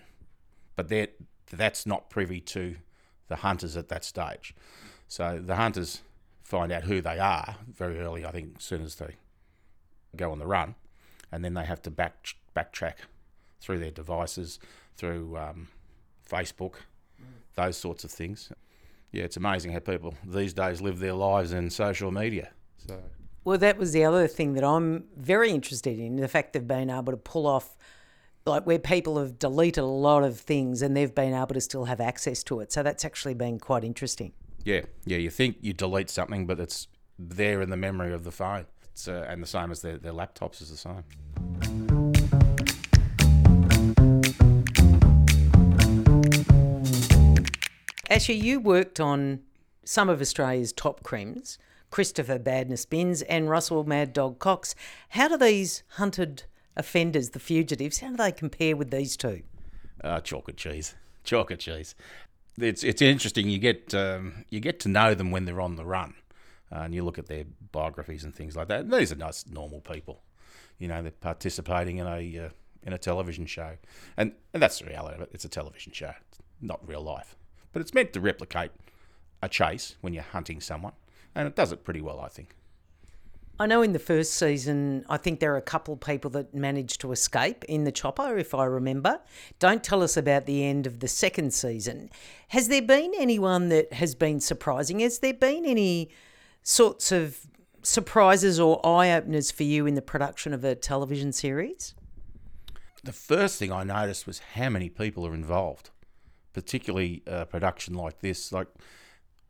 but 0.77 0.89
that's 1.51 1.85
not 1.85 2.09
privy 2.09 2.39
to 2.39 2.77
the 3.27 3.37
hunters 3.37 3.75
at 3.75 3.89
that 3.89 4.05
stage. 4.05 4.55
So 5.09 5.41
the 5.43 5.55
hunters 5.55 6.01
find 6.43 6.71
out 6.71 6.83
who 6.83 7.01
they 7.01 7.19
are 7.19 7.57
very 7.67 7.99
early, 7.99 8.25
I 8.25 8.31
think, 8.31 8.53
as 8.57 8.63
soon 8.63 8.83
as 8.83 8.95
they 8.95 9.15
go 10.15 10.31
on 10.31 10.39
the 10.39 10.47
run, 10.47 10.75
and 11.31 11.43
then 11.43 11.53
they 11.53 11.65
have 11.65 11.81
to 11.83 11.91
back 11.91 12.35
backtrack 12.55 12.95
through 13.59 13.79
their 13.79 13.91
devices, 13.91 14.59
through 14.95 15.37
um, 15.37 15.67
Facebook, 16.29 16.75
those 17.55 17.77
sorts 17.77 18.03
of 18.03 18.11
things. 18.11 18.51
Yeah, 19.11 19.23
it's 19.23 19.37
amazing 19.37 19.71
how 19.71 19.79
people 19.79 20.13
these 20.25 20.53
days 20.53 20.81
live 20.81 20.99
their 20.99 21.13
lives 21.13 21.53
in 21.53 21.69
social 21.69 22.11
media. 22.11 22.51
So. 22.87 22.99
Well, 23.43 23.57
that 23.57 23.77
was 23.77 23.93
the 23.93 24.03
other 24.03 24.27
thing 24.27 24.53
that 24.53 24.63
I'm 24.63 25.05
very 25.15 25.51
interested 25.51 25.97
in 25.99 26.17
the 26.17 26.27
fact 26.27 26.53
they've 26.53 26.67
been 26.67 26.89
able 26.89 27.13
to 27.13 27.17
pull 27.17 27.47
off 27.47 27.77
like 28.45 28.65
where 28.65 28.79
people 28.79 29.17
have 29.19 29.39
deleted 29.39 29.83
a 29.83 29.87
lot 29.87 30.23
of 30.23 30.39
things 30.39 30.81
and 30.81 30.95
they've 30.95 31.13
been 31.13 31.33
able 31.33 31.53
to 31.53 31.61
still 31.61 31.85
have 31.85 31.99
access 32.01 32.43
to 32.43 32.59
it. 32.59 32.71
So 32.71 32.83
that's 32.83 33.05
actually 33.05 33.33
been 33.33 33.59
quite 33.59 33.83
interesting. 33.83 34.33
Yeah, 34.63 34.81
yeah. 35.05 35.17
You 35.17 35.29
think 35.29 35.57
you 35.61 35.73
delete 35.73 36.09
something, 36.09 36.45
but 36.45 36.59
it's 36.59 36.87
there 37.17 37.61
in 37.61 37.69
the 37.69 37.77
memory 37.77 38.13
of 38.13 38.23
the 38.23 38.31
phone. 38.31 38.65
It's, 38.97 39.07
uh, 39.07 39.27
and 39.29 39.43
the 39.43 39.47
same 39.47 39.69
as 39.69 39.83
their, 39.83 39.99
their 39.99 40.11
laptops 40.11 40.59
is 40.59 40.71
the 40.71 40.75
same. 40.75 41.03
Ashy, 48.09 48.33
you 48.33 48.59
worked 48.59 48.99
on 48.99 49.41
some 49.85 50.09
of 50.09 50.19
Australia's 50.19 50.73
top 50.73 51.03
crims, 51.03 51.59
Christopher 51.91 52.39
Badness 52.39 52.87
Binns 52.87 53.21
and 53.21 53.47
Russell 53.47 53.83
Mad 53.83 54.13
Dog 54.13 54.39
Cox. 54.39 54.73
How 55.09 55.27
do 55.27 55.37
these 55.37 55.83
hunted 55.89 56.45
offenders, 56.75 57.29
the 57.29 57.39
fugitives, 57.39 57.99
how 57.99 58.09
do 58.09 58.17
they 58.17 58.31
compare 58.31 58.75
with 58.75 58.89
these 58.89 59.15
two? 59.15 59.43
Uh, 60.03 60.21
chalk 60.21 60.47
and 60.47 60.57
cheese. 60.57 60.95
chocolate 61.23 61.59
cheese. 61.59 61.93
It's 62.57 62.83
it's 62.83 63.03
interesting. 63.03 63.47
You 63.47 63.59
get 63.59 63.93
um, 63.93 64.45
you 64.49 64.59
get 64.59 64.79
to 64.79 64.89
know 64.89 65.13
them 65.13 65.29
when 65.29 65.45
they're 65.45 65.61
on 65.61 65.75
the 65.75 65.85
run, 65.85 66.15
uh, 66.71 66.79
and 66.79 66.93
you 66.93 67.03
look 67.03 67.17
at 67.17 67.27
their 67.27 67.45
biographies 67.71 68.23
and 68.23 68.35
things 68.35 68.55
like 68.55 68.67
that. 68.67 68.81
And 68.81 68.91
these 68.91 69.11
are 69.11 69.15
nice, 69.15 69.45
normal 69.47 69.81
people. 69.81 70.21
You 70.77 70.87
know, 70.87 71.01
they're 71.01 71.11
participating 71.11 71.97
in 71.97 72.07
a 72.07 72.45
uh, 72.45 72.49
in 72.83 72.93
a 72.93 72.97
television 72.97 73.45
show, 73.45 73.73
and, 74.15 74.33
and 74.53 74.63
that's 74.63 74.79
the 74.79 74.85
reality 74.85 75.15
of 75.15 75.21
it. 75.21 75.29
It's 75.33 75.43
a 75.43 75.49
television 75.49 75.91
show, 75.91 76.13
it's 76.29 76.39
not 76.61 76.87
real 76.87 77.01
life, 77.01 77.35
but 77.73 77.81
it's 77.81 77.93
meant 77.93 78.13
to 78.13 78.21
replicate 78.21 78.71
a 79.41 79.49
chase 79.49 79.95
when 80.01 80.13
you're 80.13 80.23
hunting 80.23 80.61
someone, 80.61 80.93
and 81.35 81.47
it 81.47 81.55
does 81.55 81.71
it 81.71 81.83
pretty 81.83 82.01
well, 82.01 82.19
I 82.19 82.29
think. 82.29 82.55
I 83.59 83.65
know 83.65 83.81
in 83.81 83.91
the 83.91 83.99
first 83.99 84.33
season, 84.33 85.03
I 85.09 85.17
think 85.17 85.39
there 85.39 85.51
are 85.53 85.57
a 85.57 85.63
couple 85.63 85.95
of 85.95 85.99
people 85.99 86.29
that 86.31 86.53
managed 86.53 87.01
to 87.01 87.11
escape 87.11 87.65
in 87.65 87.85
the 87.85 87.91
chopper, 87.91 88.37
if 88.37 88.53
I 88.53 88.65
remember. 88.65 89.19
Don't 89.57 89.83
tell 89.83 90.03
us 90.03 90.15
about 90.15 90.45
the 90.45 90.63
end 90.63 90.85
of 90.85 90.99
the 90.99 91.07
second 91.07 91.55
season. 91.55 92.11
Has 92.49 92.67
there 92.67 92.83
been 92.83 93.13
anyone 93.17 93.69
that 93.69 93.93
has 93.93 94.13
been 94.13 94.39
surprising? 94.39 94.99
Has 94.99 95.19
there 95.19 95.33
been 95.33 95.65
any 95.65 96.11
sorts 96.67 97.11
of 97.11 97.47
surprises 97.81 98.59
or 98.59 98.85
eye 98.85 99.11
openers 99.13 99.51
for 99.51 99.63
you 99.63 99.85
in 99.85 99.95
the 99.95 100.01
production 100.01 100.53
of 100.53 100.63
a 100.63 100.75
television 100.75 101.31
series? 101.31 101.95
The 103.03 103.13
first 103.13 103.57
thing 103.57 103.71
I 103.71 103.83
noticed 103.83 104.27
was 104.27 104.39
how 104.53 104.69
many 104.69 104.89
people 104.89 105.25
are 105.25 105.33
involved, 105.33 105.91
particularly 106.53 107.23
a 107.25 107.45
production 107.45 107.93
like 107.93 108.19
this. 108.19 108.51
Like, 108.51 108.67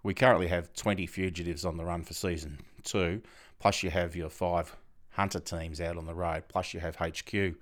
we 0.03 0.13
currently 0.13 0.47
have 0.47 0.73
20 0.73 1.07
fugitives 1.07 1.65
on 1.65 1.77
the 1.77 1.85
run 1.85 2.03
for 2.03 2.13
season 2.13 2.59
two 2.83 3.21
plus 3.59 3.83
you 3.83 3.89
have 3.89 4.15
your 4.15 4.29
five 4.29 4.75
hunter 5.11 5.39
teams 5.39 5.81
out 5.81 5.97
on 5.97 6.05
the 6.05 6.13
road, 6.13 6.43
plus 6.47 6.73
you 6.73 6.79
have 6.79 6.97
HQ 6.97 7.55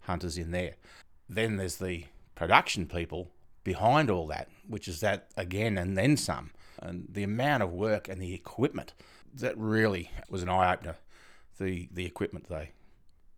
hunters 0.00 0.36
in 0.36 0.50
there. 0.50 0.74
Then 1.28 1.56
there's 1.56 1.76
the 1.76 2.04
production 2.34 2.86
people 2.86 3.30
behind 3.64 4.10
all 4.10 4.26
that, 4.28 4.48
which 4.66 4.88
is 4.88 5.00
that 5.00 5.28
again 5.36 5.78
and 5.78 5.96
then 5.96 6.16
some. 6.16 6.50
And 6.80 7.06
the 7.08 7.24
amount 7.24 7.62
of 7.62 7.72
work 7.72 8.08
and 8.08 8.20
the 8.20 8.34
equipment 8.34 8.94
that 9.34 9.56
really 9.58 10.10
was 10.28 10.42
an 10.42 10.48
eye 10.48 10.72
opener. 10.72 10.96
The 11.58 11.88
the 11.92 12.06
equipment 12.06 12.48
they 12.48 12.72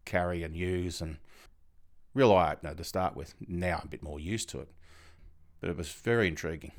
carry 0.04 0.42
and 0.42 0.54
use, 0.54 1.00
and 1.00 1.16
real 2.14 2.32
eye 2.32 2.52
opener 2.52 2.74
to 2.74 2.84
start 2.84 3.16
with. 3.16 3.34
Now 3.46 3.78
I'm 3.78 3.86
a 3.86 3.88
bit 3.88 4.02
more 4.02 4.20
used 4.20 4.48
to 4.50 4.60
it, 4.60 4.68
but 5.60 5.70
it 5.70 5.76
was 5.76 5.90
very 5.90 6.28
intriguing. 6.28 6.72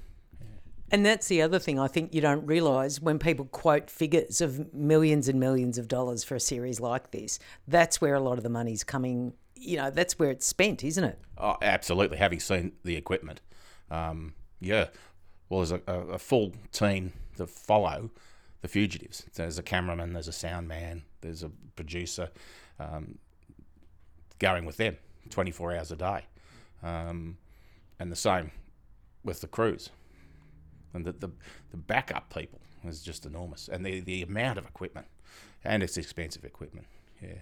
And 0.92 1.06
that's 1.06 1.28
the 1.28 1.42
other 1.42 1.58
thing 1.58 1.80
I 1.80 1.88
think 1.88 2.14
you 2.14 2.20
don't 2.20 2.46
realise 2.46 3.02
when 3.02 3.18
people 3.18 3.46
quote 3.46 3.90
figures 3.90 4.42
of 4.42 4.74
millions 4.74 5.30
and 5.30 5.40
millions 5.40 5.78
of 5.78 5.88
dollars 5.88 6.24
for 6.24 6.36
a 6.36 6.40
series 6.40 6.82
like 6.82 7.12
this. 7.12 7.40
That's 7.66 8.02
where 8.02 8.14
a 8.14 8.20
lot 8.20 8.38
of 8.38 8.44
the 8.44 8.50
money's 8.50 8.84
coming. 8.84 9.34
You 9.56 9.78
know, 9.78 9.90
that's 9.90 10.20
where 10.20 10.32
it's 10.32 10.46
spent, 10.46 10.84
isn't 10.84 11.04
it? 11.04 11.18
Oh, 11.38 11.56
absolutely. 11.62 12.18
Having 12.18 12.42
seen 12.42 12.72
the 12.84 12.98
equipment, 12.98 13.40
um, 13.90 14.34
yeah. 14.60 14.88
Well, 15.52 15.66
there's 15.66 15.82
a, 15.86 15.92
a, 15.92 16.18
full 16.18 16.54
team 16.72 17.12
that 17.36 17.50
follow 17.50 18.10
the 18.62 18.70
fugitives. 18.70 19.26
There's 19.36 19.58
a 19.58 19.64
cameraman, 19.64 20.14
there's 20.14 20.30
a 20.30 20.32
sound 20.32 20.70
man, 20.70 21.04
there's 21.20 21.44
a 21.44 21.52
producer, 21.76 22.30
um, 22.80 23.18
going 24.40 24.64
with 24.64 24.78
them 24.78 24.96
24 25.30 25.76
hours 25.76 25.92
a 25.92 25.98
day, 25.98 26.26
um, 26.82 27.38
and 28.00 28.10
the 28.10 28.16
same 28.16 28.52
with 29.26 29.42
the 29.42 29.48
crews 29.48 29.90
and 30.94 31.04
the, 31.04 31.12
the, 31.12 31.30
the 31.72 31.78
backup 31.78 32.34
people 32.34 32.62
is 32.86 33.02
just 33.02 33.26
enormous, 33.26 33.68
and 33.68 33.86
the 33.86 34.00
the 34.00 34.22
amount 34.22 34.58
of 34.58 34.66
equipment, 34.66 35.08
and 35.66 35.84
it's 35.84 35.98
expensive 35.98 36.46
equipment. 36.46 36.88
Yeah. 37.22 37.40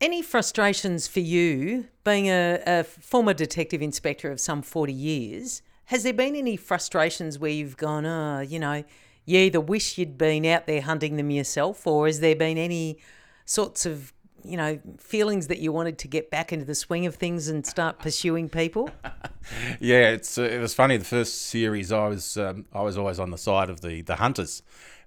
Any 0.00 0.22
frustrations 0.22 1.08
for 1.08 1.20
you, 1.20 1.88
being 2.04 2.28
a, 2.28 2.62
a 2.64 2.84
former 2.84 3.34
detective 3.34 3.82
inspector 3.82 4.30
of 4.30 4.38
some 4.38 4.62
40 4.62 4.92
years? 4.92 5.62
Has 5.86 6.02
there 6.02 6.12
been 6.12 6.34
any 6.34 6.56
frustrations 6.56 7.38
where 7.38 7.50
you've 7.50 7.76
gone, 7.76 8.06
oh, 8.06 8.40
you 8.40 8.58
know, 8.58 8.84
you 9.26 9.38
either 9.38 9.60
wish 9.60 9.98
you'd 9.98 10.18
been 10.18 10.44
out 10.46 10.66
there 10.66 10.80
hunting 10.80 11.16
them 11.16 11.30
yourself, 11.30 11.86
or 11.86 12.06
has 12.06 12.20
there 12.20 12.36
been 12.36 12.58
any 12.58 12.98
sorts 13.44 13.86
of, 13.86 14.12
you 14.42 14.56
know, 14.56 14.78
feelings 14.98 15.46
that 15.46 15.58
you 15.58 15.72
wanted 15.72 15.98
to 15.98 16.08
get 16.08 16.30
back 16.30 16.52
into 16.52 16.64
the 16.64 16.74
swing 16.74 17.06
of 17.06 17.14
things 17.14 17.48
and 17.48 17.66
start 17.66 17.98
pursuing 17.98 18.48
people? 18.48 18.90
yeah, 19.80 20.10
it's 20.10 20.36
uh, 20.38 20.42
it 20.42 20.58
was 20.58 20.74
funny. 20.74 20.96
The 20.96 21.04
first 21.04 21.42
series, 21.42 21.92
I 21.92 22.08
was 22.08 22.36
um, 22.36 22.66
I 22.72 22.82
was 22.82 22.98
always 22.98 23.18
on 23.18 23.30
the 23.30 23.38
side 23.38 23.70
of 23.70 23.80
the 23.80 24.02
the 24.02 24.16
hunters, 24.16 24.62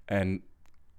and 0.08 0.42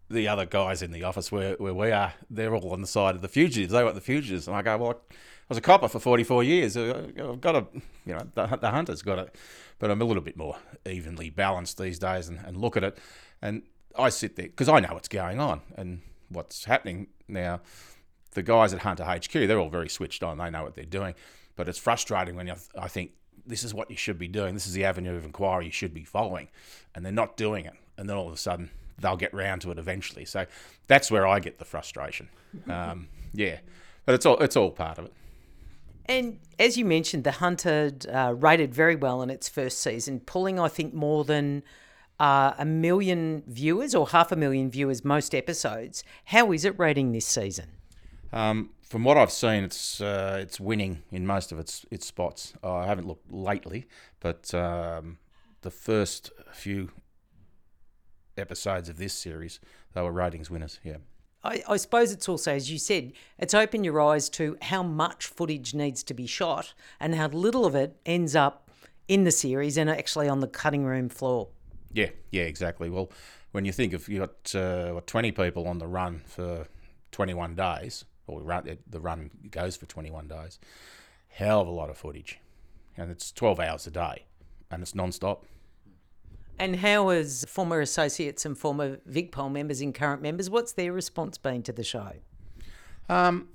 the 0.10 0.28
other 0.28 0.46
guys 0.46 0.82
in 0.82 0.92
the 0.92 1.04
office 1.04 1.32
where 1.32 1.56
where 1.56 1.74
we 1.74 1.92
are, 1.92 2.14
they're 2.30 2.56
all 2.56 2.72
on 2.72 2.82
the 2.82 2.88
side 2.88 3.16
of 3.16 3.22
the 3.22 3.28
fugitives. 3.28 3.74
They 3.74 3.84
want 3.84 3.96
the 3.96 4.02
fugitives, 4.02 4.48
and 4.48 4.56
I 4.56 4.62
go, 4.62 4.78
well, 4.78 5.02
was 5.50 5.58
a 5.58 5.62
copper 5.62 5.88
for 5.88 6.00
forty 6.00 6.24
four 6.24 6.44
years. 6.44 6.78
Uh, 6.78 7.10
I've 7.18 7.42
got 7.42 7.54
to, 7.54 7.66
you 8.06 8.14
know, 8.14 8.28
the, 8.36 8.46
the 8.58 8.70
hunters 8.70 9.02
got 9.02 9.20
it, 9.20 9.36
but 9.80 9.92
I'm 9.92 10.02
a 10.02 10.06
little 10.06 10.24
bit 10.24 10.38
more 10.38 10.58
evenly 10.86 11.30
balanced 11.30 11.78
these 11.78 12.00
days, 12.00 12.30
and, 12.30 12.40
and 12.46 12.58
look 12.58 12.78
at 12.78 12.84
it, 12.84 12.98
and 13.42 13.64
I 13.98 14.10
sit 14.10 14.36
there 14.36 14.48
because 14.48 14.70
I 14.70 14.80
know 14.80 14.94
what's 14.94 15.08
going 15.08 15.40
on 15.40 15.62
and 15.76 16.02
what's 16.30 16.66
happening 16.66 17.08
now. 17.28 17.62
The 18.34 18.44
guys 18.44 18.74
at 18.74 18.82
Hunter 18.82 19.04
HQ, 19.04 19.32
they're 19.32 19.58
all 19.58 19.70
very 19.70 19.90
switched 19.90 20.22
on. 20.22 20.38
They 20.38 20.52
know 20.52 20.64
what 20.64 20.76
they're 20.76 20.86
doing, 20.86 21.16
but 21.56 21.68
it's 21.68 21.80
frustrating 21.80 22.36
when 22.36 22.46
you, 22.46 22.54
I 22.78 22.88
think 22.88 23.12
this 23.46 23.64
is 23.64 23.74
what 23.74 23.90
you 23.90 23.98
should 23.98 24.20
be 24.20 24.28
doing. 24.28 24.54
This 24.54 24.68
is 24.68 24.74
the 24.74 24.86
avenue 24.86 25.16
of 25.16 25.26
inquiry 25.26 25.66
you 25.66 25.72
should 25.72 25.96
be 25.96 26.04
following, 26.04 26.50
and 26.94 27.04
they're 27.04 27.12
not 27.12 27.38
doing 27.38 27.66
it. 27.66 27.74
And 27.98 28.08
then 28.08 28.16
all 28.16 28.28
of 28.28 28.34
a 28.34 28.38
sudden, 28.38 28.70
they'll 29.00 29.18
get 29.18 29.34
round 29.34 29.62
to 29.64 29.72
it 29.72 29.80
eventually. 29.80 30.26
So 30.26 30.46
that's 30.88 31.10
where 31.10 31.26
I 31.26 31.40
get 31.40 31.58
the 31.58 31.66
frustration. 31.66 32.30
Um, 32.68 33.10
yeah, 33.32 33.60
but 34.06 34.16
it's 34.16 34.26
all 34.26 34.38
it's 34.40 34.56
all 34.56 34.72
part 34.72 34.98
of 34.98 35.06
it. 35.06 35.14
And 36.10 36.40
as 36.58 36.76
you 36.76 36.86
mentioned, 36.86 37.24
The 37.24 37.34
Hunted 37.34 38.08
uh, 38.08 38.34
rated 38.36 38.74
very 38.74 38.96
well 38.96 39.22
in 39.22 39.30
its 39.30 39.48
first 39.48 39.78
season, 39.78 40.20
pulling, 40.22 40.60
I 40.60 40.68
think, 40.68 40.92
more 40.92 41.24
than 41.24 41.62
uh, 42.20 42.54
a 42.58 42.66
million 42.66 43.44
viewers 43.46 43.94
or 43.94 44.08
half 44.08 44.32
a 44.32 44.36
million 44.36 44.72
viewers 44.72 45.06
most 45.06 45.36
episodes. 45.36 46.04
How 46.26 46.52
is 46.52 46.66
it 46.66 46.78
rating 46.80 47.12
this 47.12 47.28
season? 47.28 47.68
Um, 48.34 48.72
from 48.82 49.04
what 49.04 49.18
I've 49.18 49.32
seen, 49.32 49.64
it's 49.64 50.02
uh, 50.02 50.40
it's 50.42 50.60
winning 50.60 51.04
in 51.12 51.28
most 51.28 51.52
of 51.52 51.60
its 51.60 51.86
its 51.92 52.08
spots. 52.08 52.54
I 52.64 52.88
haven't 52.88 53.08
looked 53.08 53.32
lately, 53.32 53.86
but 54.20 54.52
um, 54.52 55.20
the 55.62 55.72
first 55.72 56.32
few 56.52 56.90
episodes 58.36 58.90
of 58.90 58.98
this 58.98 59.14
series, 59.14 59.60
they 59.94 60.02
were 60.02 60.12
ratings 60.12 60.50
winners. 60.50 60.80
Yeah. 60.84 60.98
I, 61.44 61.64
I, 61.68 61.78
suppose 61.78 62.12
it's 62.12 62.28
also, 62.28 62.54
as 62.54 62.70
you 62.70 62.78
said, 62.78 63.14
it's 63.38 63.54
opened 63.54 63.86
your 63.86 64.02
eyes 64.02 64.30
to 64.32 64.58
how 64.62 64.84
much 64.84 65.26
footage 65.26 65.74
needs 65.74 66.04
to 66.04 66.14
be 66.14 66.28
shot 66.28 66.74
and 67.00 67.16
how 67.16 67.28
little 67.28 67.66
of 67.66 67.76
it 67.76 67.96
ends 68.06 68.36
up 68.36 68.70
in 69.08 69.24
the 69.24 69.32
series 69.32 69.78
and 69.78 69.90
actually 69.90 70.28
on 70.28 70.42
the 70.42 70.48
cutting 70.48 70.84
room 70.84 71.10
floor. 71.10 71.48
Yeah, 71.94 72.10
yeah, 72.32 72.44
exactly. 72.44 72.90
Well, 72.90 73.10
when 73.52 73.66
you 73.66 73.72
think 73.72 73.94
of 73.94 74.08
you've 74.10 74.20
got 74.20 74.56
uh, 74.56 74.92
what, 74.92 75.08
20 75.08 75.32
people 75.32 75.68
on 75.68 75.80
the 75.80 75.88
run 75.88 76.22
for 76.26 76.68
21 77.12 77.56
days, 77.56 78.06
or 78.28 78.42
run, 78.42 78.78
the 78.88 79.00
run 79.00 79.32
goes 79.50 79.76
for 79.76 79.86
21 79.86 80.28
days, 80.28 80.60
hell 81.30 81.62
of 81.62 81.68
a 81.68 81.72
lot 81.72 81.90
of 81.90 81.98
footage. 81.98 82.40
And 82.98 83.10
it's 83.10 83.32
12 83.32 83.60
hours 83.60 83.88
a 83.88 83.92
day 83.92 84.26
and 84.70 84.82
it's 84.82 84.94
non 84.94 85.12
stop. 85.12 85.46
And 86.60 86.76
how 86.76 87.08
has 87.08 87.46
former 87.48 87.80
associates 87.80 88.46
and 88.46 88.58
former 88.58 88.98
VicPol 89.10 89.50
members 89.50 89.80
and 89.80 89.96
current 89.96 90.22
members, 90.22 90.50
what's 90.50 90.74
their 90.74 90.92
response 90.92 91.38
been 91.38 91.64
to 91.64 91.72
the 91.72 91.86
show? 91.86 92.12
Um, 93.08 93.48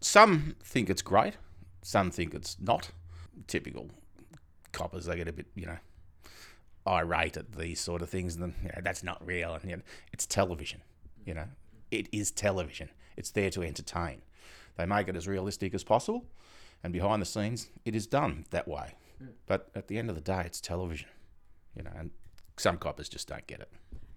some 0.00 0.54
think 0.62 0.90
it's 0.90 1.00
great, 1.00 1.38
some 1.82 2.10
think 2.10 2.34
it's 2.34 2.56
not. 2.60 2.90
Typical 3.46 3.90
coppers, 4.72 5.06
they 5.06 5.16
get 5.16 5.28
a 5.28 5.32
bit, 5.32 5.46
you 5.54 5.66
know, 5.66 5.78
irate 6.86 7.36
at 7.36 7.52
these 7.52 7.80
sort 7.80 8.02
of 8.02 8.10
things, 8.10 8.34
and 8.34 8.42
then 8.42 8.54
you 8.62 8.68
know, 8.68 8.80
that's 8.82 9.02
not 9.02 9.24
real. 9.26 9.54
And 9.54 9.70
you 9.70 9.76
know, 9.76 9.82
it's 10.12 10.26
television, 10.26 10.82
you 11.24 11.34
know, 11.34 11.46
it 11.90 12.06
is 12.12 12.30
television. 12.30 12.90
It's 13.16 13.30
there 13.30 13.50
to 13.50 13.62
entertain. 13.62 14.20
They 14.76 14.84
make 14.84 15.08
it 15.08 15.16
as 15.16 15.26
realistic 15.26 15.74
as 15.74 15.84
possible, 15.84 16.26
and 16.84 16.92
behind 16.92 17.22
the 17.22 17.26
scenes, 17.26 17.68
it 17.84 17.94
is 17.94 18.06
done 18.06 18.44
that 18.50 18.68
way. 18.68 18.94
But 19.46 19.70
at 19.74 19.88
the 19.88 19.98
end 19.98 20.10
of 20.10 20.14
the 20.14 20.20
day, 20.20 20.42
it's 20.44 20.60
television, 20.60 21.08
you 21.74 21.82
know, 21.82 21.92
and 21.96 22.10
some 22.56 22.78
coppers 22.78 23.08
just 23.08 23.28
don't 23.28 23.46
get 23.46 23.60
it. 23.60 23.70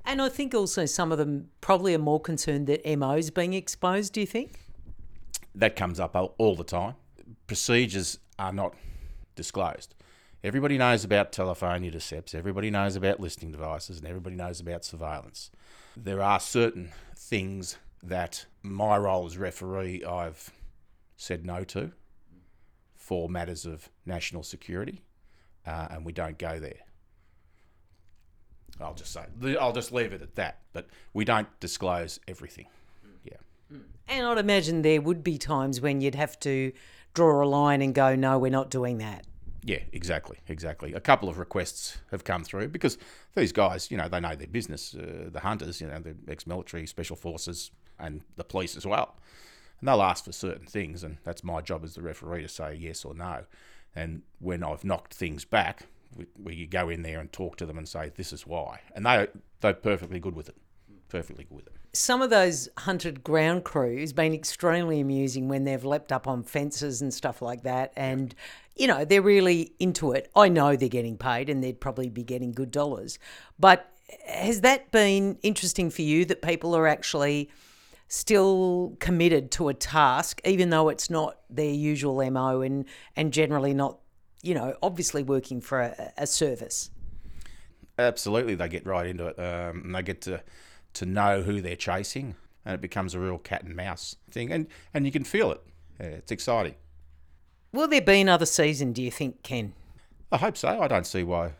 And 0.06 0.22
I 0.22 0.30
think 0.30 0.54
also 0.54 0.86
some 0.86 1.12
of 1.12 1.18
them 1.18 1.50
probably 1.62 1.94
are 1.94 2.00
more 2.00 2.20
concerned 2.20 2.68
that 2.68 2.86
MO's 2.98 3.30
being 3.30 3.54
exposed, 3.54 4.14
do 4.14 4.22
you 4.22 4.28
think? 4.28 4.60
That 5.54 5.76
comes 5.76 6.00
up 6.00 6.16
all 6.38 6.56
the 6.56 6.64
time. 6.64 6.96
Procedures 7.48 8.20
are 8.38 8.54
not 8.54 8.74
disclosed. 9.36 9.94
Everybody 10.44 10.78
knows 10.78 11.04
about 11.04 11.34
telephone 11.34 11.84
intercepts, 11.84 12.34
everybody 12.34 12.72
knows 12.72 12.96
about 12.96 13.20
listening 13.20 13.52
devices, 13.52 13.98
and 13.98 14.08
everybody 14.08 14.38
knows 14.38 14.62
about 14.62 14.86
surveillance. 14.86 15.52
There 15.98 16.22
are 16.22 16.40
certain 16.40 16.92
things 17.16 17.78
that 18.02 18.46
my 18.64 18.98
role 18.98 19.26
as 19.26 19.38
referee 19.38 20.06
I've 20.06 20.52
said 21.18 21.46
no 21.46 21.66
to 21.66 21.92
for 22.96 23.28
matters 23.28 23.66
of 23.66 23.90
national 24.06 24.44
security, 24.44 25.04
uh, 25.68 25.90
and 25.92 26.06
we 26.06 26.14
don't 26.14 26.38
go 26.38 26.58
there. 26.58 26.80
I'll 28.82 28.94
just 28.94 29.14
say, 29.14 29.26
I'll 29.58 29.74
just 29.74 29.92
leave 29.92 30.14
it 30.14 30.22
at 30.22 30.36
that. 30.36 30.60
But 30.74 30.88
we 31.14 31.26
don't 31.26 31.48
disclose 31.60 32.20
everything. 32.28 32.68
Yeah. 33.24 33.38
And 34.08 34.26
I'd 34.26 34.38
imagine 34.38 34.82
there 34.82 35.02
would 35.02 35.24
be 35.24 35.38
times 35.38 35.82
when 35.82 36.02
you'd 36.02 36.16
have 36.16 36.40
to 36.42 36.72
draw 37.14 37.44
a 37.44 37.48
line 37.48 37.82
and 37.82 37.94
go, 37.94 38.16
no, 38.16 38.40
we're 38.40 38.52
not 38.52 38.70
doing 38.70 38.98
that. 39.00 39.26
Yeah, 39.64 39.80
exactly, 39.92 40.38
exactly. 40.48 40.94
A 40.94 41.02
couple 41.02 41.28
of 41.28 41.38
requests 41.38 41.98
have 42.12 42.24
come 42.24 42.44
through 42.44 42.70
because 42.70 42.98
these 43.36 43.52
guys, 43.52 43.92
you 43.92 43.98
know, 43.98 44.08
they 44.08 44.20
know 44.20 44.36
their 44.36 44.48
business. 44.48 44.96
Uh, 44.96 45.30
the 45.30 45.42
hunters, 45.42 45.82
you 45.82 45.88
know, 45.88 46.00
the 46.00 46.16
ex-military, 46.30 46.88
special 46.88 47.16
forces, 47.16 47.72
and 48.00 48.22
the 48.38 48.44
police 48.44 48.78
as 48.78 48.86
well. 48.86 49.16
And 49.80 49.88
they'll 49.88 50.02
ask 50.02 50.26
for 50.26 50.32
certain 50.32 50.66
things, 50.66 51.04
and 51.04 51.18
that's 51.24 51.44
my 51.44 51.62
job 51.62 51.84
as 51.84 51.96
the 51.96 52.02
referee 52.02 52.44
to 52.44 52.48
say 52.48 52.74
yes 52.74 53.04
or 53.04 53.14
no. 53.14 53.44
And 53.96 54.22
when 54.40 54.64
I've 54.64 54.86
knocked 54.86 55.14
things 55.14 55.46
back, 55.46 55.88
where 56.38 56.54
you 56.54 56.68
go 56.68 56.90
in 56.90 57.02
there 57.02 57.20
and 57.20 57.32
talk 57.32 57.58
to 57.58 57.66
them 57.66 57.78
and 57.78 57.88
say 57.88 58.12
this 58.16 58.34
is 58.34 58.46
why, 58.46 58.82
and 58.96 59.06
they 59.06 59.28
they're 59.62 59.74
perfectly 59.74 60.20
good 60.20 60.36
with 60.36 60.50
it, 60.50 60.58
perfectly 61.10 61.46
good 61.46 61.56
with 61.56 61.68
it. 61.68 61.74
Some 61.94 62.22
of 62.22 62.30
those 62.30 62.70
hunted 62.78 63.24
ground 63.24 63.64
crews 63.64 64.14
been 64.14 64.34
extremely 64.34 65.00
amusing 65.00 65.48
when 65.48 65.64
they've 65.64 65.84
leapt 65.84 66.12
up 66.12 66.28
on 66.28 66.44
fences 66.44 67.02
and 67.02 67.14
stuff 67.14 67.42
like 67.42 67.64
that, 67.64 67.94
and 67.96 68.34
you 68.76 68.88
know 68.88 69.06
they're 69.06 69.22
really 69.22 69.74
into 69.80 70.12
it. 70.12 70.30
I 70.36 70.50
know 70.50 70.76
they're 70.76 70.90
getting 70.90 71.18
paid, 71.18 71.50
and 71.50 71.64
they'd 71.64 71.80
probably 71.80 72.10
be 72.10 72.24
getting 72.24 72.52
good 72.52 72.72
dollars, 72.72 73.20
but 73.60 73.92
has 74.28 74.62
that 74.62 74.92
been 74.92 75.38
interesting 75.44 75.90
for 75.90 76.02
you 76.02 76.26
that 76.26 76.42
people 76.42 76.76
are 76.76 76.88
actually 76.88 77.50
still 78.08 78.96
committed 79.00 79.52
to 79.52 79.70
a 79.70 79.74
task, 79.74 80.42
even 80.44 80.72
though 80.72 80.90
it's 80.90 81.10
not 81.10 81.38
their 81.50 81.70
usual 81.70 82.28
MO 82.32 82.62
and, 82.62 82.86
and 83.16 83.32
generally 83.32 83.74
not 83.74 84.00
you 84.42 84.54
know, 84.54 84.76
obviously 84.82 85.24
working 85.24 85.62
for 85.62 85.82
a, 85.82 86.12
a 86.18 86.28
service. 86.28 86.90
Absolutely, 87.98 88.56
they 88.56 88.70
get 88.70 88.86
right 88.86 89.06
into 89.06 89.28
it, 89.28 89.40
um, 89.40 89.82
and 89.86 89.96
they 89.96 90.02
get 90.02 90.22
to 90.22 90.42
to 90.94 91.06
know 91.06 91.42
who 91.42 91.62
they're 91.62 91.76
chasing, 91.76 92.36
and 92.66 92.76
it 92.76 92.82
becomes 92.82 93.14
a 93.14 93.20
real 93.20 93.38
cat 93.38 93.64
and 93.64 93.76
mouse 93.76 94.16
thing, 94.32 94.52
and 94.52 94.68
and 94.94 95.06
you 95.06 95.12
can 95.12 95.24
feel 95.24 95.52
it. 95.52 95.62
Yeah, 96.00 96.08
it's 96.08 96.32
exciting. 96.32 96.76
Will 97.74 97.88
there 97.88 98.02
be 98.02 98.22
another 98.22 98.46
season? 98.46 98.94
Do 98.94 99.04
you 99.04 99.12
think, 99.12 99.44
Ken? 99.44 99.74
I 100.32 100.38
hope 100.38 100.58
so. 100.58 100.82
I 100.82 100.88
don't 100.88 101.06
see 101.06 101.24
why 101.24 101.54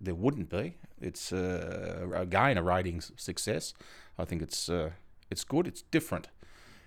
there 0.00 0.14
wouldn't 0.14 0.50
be. 0.50 0.76
It's 1.00 1.32
uh, 1.32 2.08
again 2.14 2.58
a 2.58 2.62
ratings 2.62 3.12
success. 3.16 3.74
I 4.18 4.24
think 4.24 4.42
it's 4.42 4.68
uh, 4.68 4.90
it's 5.30 5.44
good. 5.44 5.66
It's 5.66 5.82
different. 5.82 6.28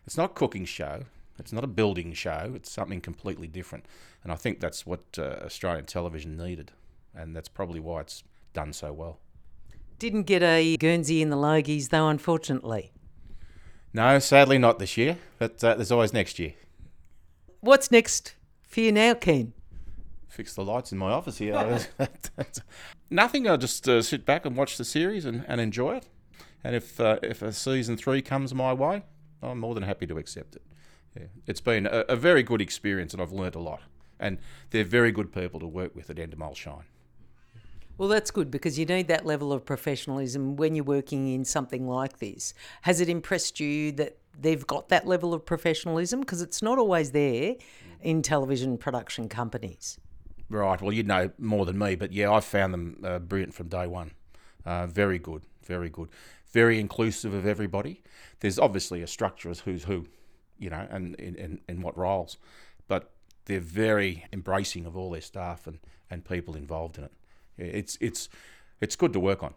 It's 0.05 0.17
not 0.17 0.31
a 0.31 0.33
cooking 0.33 0.65
show. 0.65 1.03
It's 1.39 1.53
not 1.53 1.63
a 1.63 1.67
building 1.67 2.13
show. 2.13 2.53
It's 2.55 2.71
something 2.71 3.01
completely 3.01 3.47
different. 3.47 3.85
And 4.23 4.31
I 4.31 4.35
think 4.35 4.59
that's 4.59 4.85
what 4.85 5.01
uh, 5.17 5.37
Australian 5.45 5.85
television 5.85 6.35
needed, 6.37 6.71
and 7.15 7.35
that's 7.35 7.49
probably 7.49 7.79
why 7.79 8.01
it's 8.01 8.23
done 8.53 8.73
so 8.73 8.91
well. 8.93 9.19
Didn't 9.99 10.23
get 10.23 10.43
a 10.43 10.77
Guernsey 10.77 11.21
in 11.21 11.29
the 11.29 11.37
Logies 11.37 11.89
though, 11.89 12.07
unfortunately. 12.07 12.91
No, 13.93 14.19
sadly 14.19 14.57
not 14.57 14.79
this 14.79 14.97
year. 14.97 15.17
But 15.39 15.63
uh, 15.63 15.75
there's 15.75 15.91
always 15.91 16.13
next 16.13 16.37
year. 16.37 16.53
What's 17.61 17.89
next 17.89 18.35
for 18.61 18.81
you 18.81 18.91
now, 18.91 19.15
Ken? 19.15 19.53
Fix 20.27 20.53
the 20.53 20.63
lights 20.63 20.91
in 20.91 20.97
my 20.99 21.11
office 21.11 21.39
here. 21.39 21.79
Nothing. 23.09 23.47
I'll 23.47 23.57
just 23.57 23.87
uh, 23.89 24.01
sit 24.01 24.25
back 24.25 24.45
and 24.45 24.55
watch 24.55 24.77
the 24.77 24.85
series 24.85 25.25
and, 25.25 25.43
and 25.47 25.59
enjoy 25.59 25.95
it. 25.95 26.07
And 26.63 26.75
if 26.75 26.99
uh, 26.99 27.17
if 27.23 27.41
a 27.41 27.51
season 27.51 27.97
three 27.97 28.21
comes 28.21 28.53
my 28.53 28.73
way, 28.73 29.03
I'm 29.41 29.59
more 29.59 29.73
than 29.73 29.83
happy 29.83 30.05
to 30.07 30.17
accept 30.17 30.55
it. 30.55 30.61
Yeah. 31.19 31.27
It's 31.45 31.61
been 31.61 31.85
a, 31.85 32.05
a 32.09 32.15
very 32.15 32.43
good 32.43 32.61
experience, 32.61 33.13
and 33.13 33.21
I've 33.21 33.31
learnt 33.31 33.55
a 33.55 33.59
lot. 33.59 33.81
And 34.19 34.39
they're 34.71 34.83
very 34.83 35.11
good 35.11 35.31
people 35.31 35.59
to 35.59 35.67
work 35.67 35.95
with 35.95 36.09
at 36.09 36.17
Endemol 36.17 36.55
Shine. 36.55 36.85
Well, 37.97 38.09
that's 38.09 38.29
good 38.29 38.51
because 38.51 38.77
you 38.77 38.85
need 38.85 39.07
that 39.07 39.25
level 39.25 39.51
of 39.51 39.65
professionalism 39.65 40.55
when 40.55 40.75
you're 40.75 40.85
working 40.85 41.33
in 41.33 41.43
something 41.45 41.87
like 41.87 42.19
this. 42.19 42.53
Has 42.83 43.01
it 43.01 43.09
impressed 43.09 43.59
you 43.59 43.91
that 43.93 44.17
they've 44.39 44.65
got 44.67 44.89
that 44.89 45.07
level 45.07 45.33
of 45.33 45.45
professionalism? 45.45 46.19
Because 46.19 46.41
it's 46.41 46.61
not 46.61 46.77
always 46.77 47.11
there 47.11 47.55
in 48.01 48.21
television 48.21 48.77
production 48.77 49.27
companies. 49.29 49.99
Right. 50.49 50.79
Well, 50.79 50.93
you 50.93 51.03
know 51.03 51.31
more 51.39 51.65
than 51.65 51.77
me, 51.77 51.95
but 51.95 52.13
yeah, 52.13 52.31
I've 52.31 52.45
found 52.45 52.73
them 52.73 53.01
uh, 53.03 53.19
brilliant 53.19 53.55
from 53.55 53.67
day 53.67 53.87
one. 53.87 54.11
Uh, 54.65 54.85
very 54.85 55.17
good. 55.17 55.43
Very 55.63 55.89
good. 55.89 56.09
Very 56.51 56.79
inclusive 56.79 57.33
of 57.33 57.45
everybody. 57.45 58.03
There's 58.39 58.59
obviously 58.59 59.01
a 59.01 59.07
structure 59.07 59.49
as 59.49 59.61
who's 59.61 59.85
who, 59.85 60.05
you 60.59 60.69
know, 60.69 60.87
and 60.89 61.15
in, 61.15 61.35
in, 61.35 61.61
in 61.67 61.81
what 61.81 61.97
roles, 61.97 62.37
but 62.87 63.11
they're 63.45 63.59
very 63.59 64.25
embracing 64.33 64.85
of 64.85 64.97
all 64.97 65.11
their 65.11 65.21
staff 65.21 65.67
and, 65.67 65.79
and 66.09 66.25
people 66.25 66.55
involved 66.55 66.97
in 66.97 67.03
it 67.05 67.11
it's 67.57 67.97
it's 67.99 68.29
it's 68.79 68.95
good 68.95 69.13
to 69.13 69.19
work 69.19 69.43
on. 69.43 69.53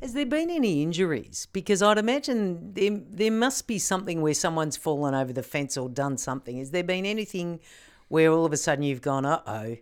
Has 0.00 0.12
there 0.12 0.26
been 0.26 0.50
any 0.50 0.82
injuries? 0.82 1.46
Because 1.52 1.82
I'd 1.82 1.98
imagine 1.98 2.74
there, 2.74 2.90
there 2.90 3.30
must 3.30 3.66
be 3.66 3.78
something 3.78 4.20
where 4.20 4.34
someone's 4.34 4.76
fallen 4.76 5.14
over 5.14 5.32
the 5.32 5.42
fence 5.42 5.76
or 5.76 5.88
done 5.88 6.18
something. 6.18 6.58
Has 6.58 6.70
there 6.70 6.82
been 6.82 7.06
anything 7.06 7.60
where 8.08 8.30
all 8.30 8.44
of 8.44 8.52
a 8.52 8.56
sudden 8.56 8.82
you've 8.82 9.00
gone, 9.00 9.24
uh 9.24 9.40
oh? 9.46 9.76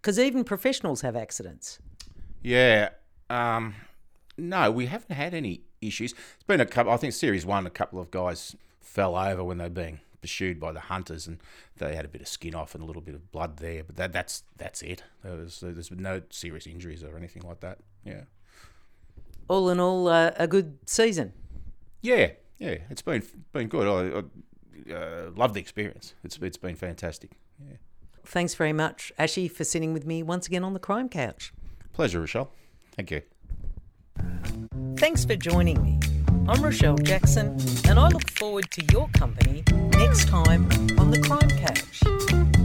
Because 0.00 0.18
even 0.18 0.44
professionals 0.44 1.02
have 1.02 1.16
accidents. 1.16 1.78
Yeah. 2.42 2.90
Um, 3.28 3.74
no, 4.38 4.70
we 4.70 4.86
haven't 4.86 5.14
had 5.14 5.34
any 5.34 5.62
issues. 5.80 6.12
It's 6.12 6.44
been 6.44 6.60
a 6.60 6.66
couple, 6.66 6.92
I 6.92 6.96
think 6.96 7.12
series 7.12 7.44
one, 7.44 7.66
a 7.66 7.70
couple 7.70 8.00
of 8.00 8.10
guys 8.10 8.56
fell 8.80 9.16
over 9.16 9.44
when 9.44 9.58
they're 9.58 9.68
being 9.68 10.00
pursued 10.20 10.58
by 10.58 10.72
the 10.72 10.80
hunters, 10.80 11.26
and 11.26 11.38
they 11.76 11.94
had 11.94 12.04
a 12.04 12.08
bit 12.08 12.20
of 12.20 12.28
skin 12.28 12.54
off 12.54 12.74
and 12.74 12.82
a 12.82 12.86
little 12.86 13.02
bit 13.02 13.14
of 13.14 13.30
blood 13.30 13.58
there. 13.58 13.82
But 13.84 13.96
that, 13.96 14.12
that's 14.12 14.42
that's 14.56 14.82
it. 14.82 15.02
There 15.22 15.36
was, 15.36 15.60
there's 15.60 15.88
been 15.88 16.02
no 16.02 16.22
serious 16.30 16.66
injuries 16.66 17.04
or 17.04 17.16
anything 17.16 17.42
like 17.42 17.60
that. 17.60 17.78
Yeah. 18.04 18.22
All 19.48 19.70
in 19.70 19.80
all, 19.80 20.08
uh, 20.08 20.32
a 20.36 20.46
good 20.46 20.78
season. 20.86 21.32
Yeah, 22.02 22.32
yeah, 22.58 22.78
it's 22.90 23.02
been 23.02 23.22
been 23.52 23.68
good. 23.68 23.86
I, 23.86 24.18
I 24.18 24.94
uh, 24.94 25.30
love 25.34 25.54
the 25.54 25.60
experience. 25.60 26.14
It's 26.24 26.38
it's 26.38 26.56
been 26.56 26.76
fantastic. 26.76 27.32
Yeah. 27.58 27.76
Thanks 28.24 28.54
very 28.54 28.74
much, 28.74 29.10
Ashy, 29.18 29.48
for 29.48 29.64
sitting 29.64 29.94
with 29.94 30.04
me 30.04 30.22
once 30.22 30.46
again 30.46 30.62
on 30.62 30.74
the 30.74 30.80
crime 30.80 31.08
couch. 31.08 31.52
Pleasure, 31.94 32.20
Rochelle. 32.20 32.52
Thank 32.94 33.10
you. 33.10 33.22
Thanks 34.96 35.24
for 35.24 35.36
joining 35.36 35.82
me. 35.82 36.17
I'm 36.48 36.62
Rochelle 36.62 36.96
Jackson, 36.96 37.58
and 37.86 37.98
I 37.98 38.08
look 38.08 38.30
forward 38.30 38.70
to 38.70 38.82
your 38.90 39.06
company 39.08 39.62
next 39.98 40.28
time 40.28 40.66
on 40.98 41.10
The 41.10 41.20
Crime 41.20 41.50
Couch. 41.50 42.57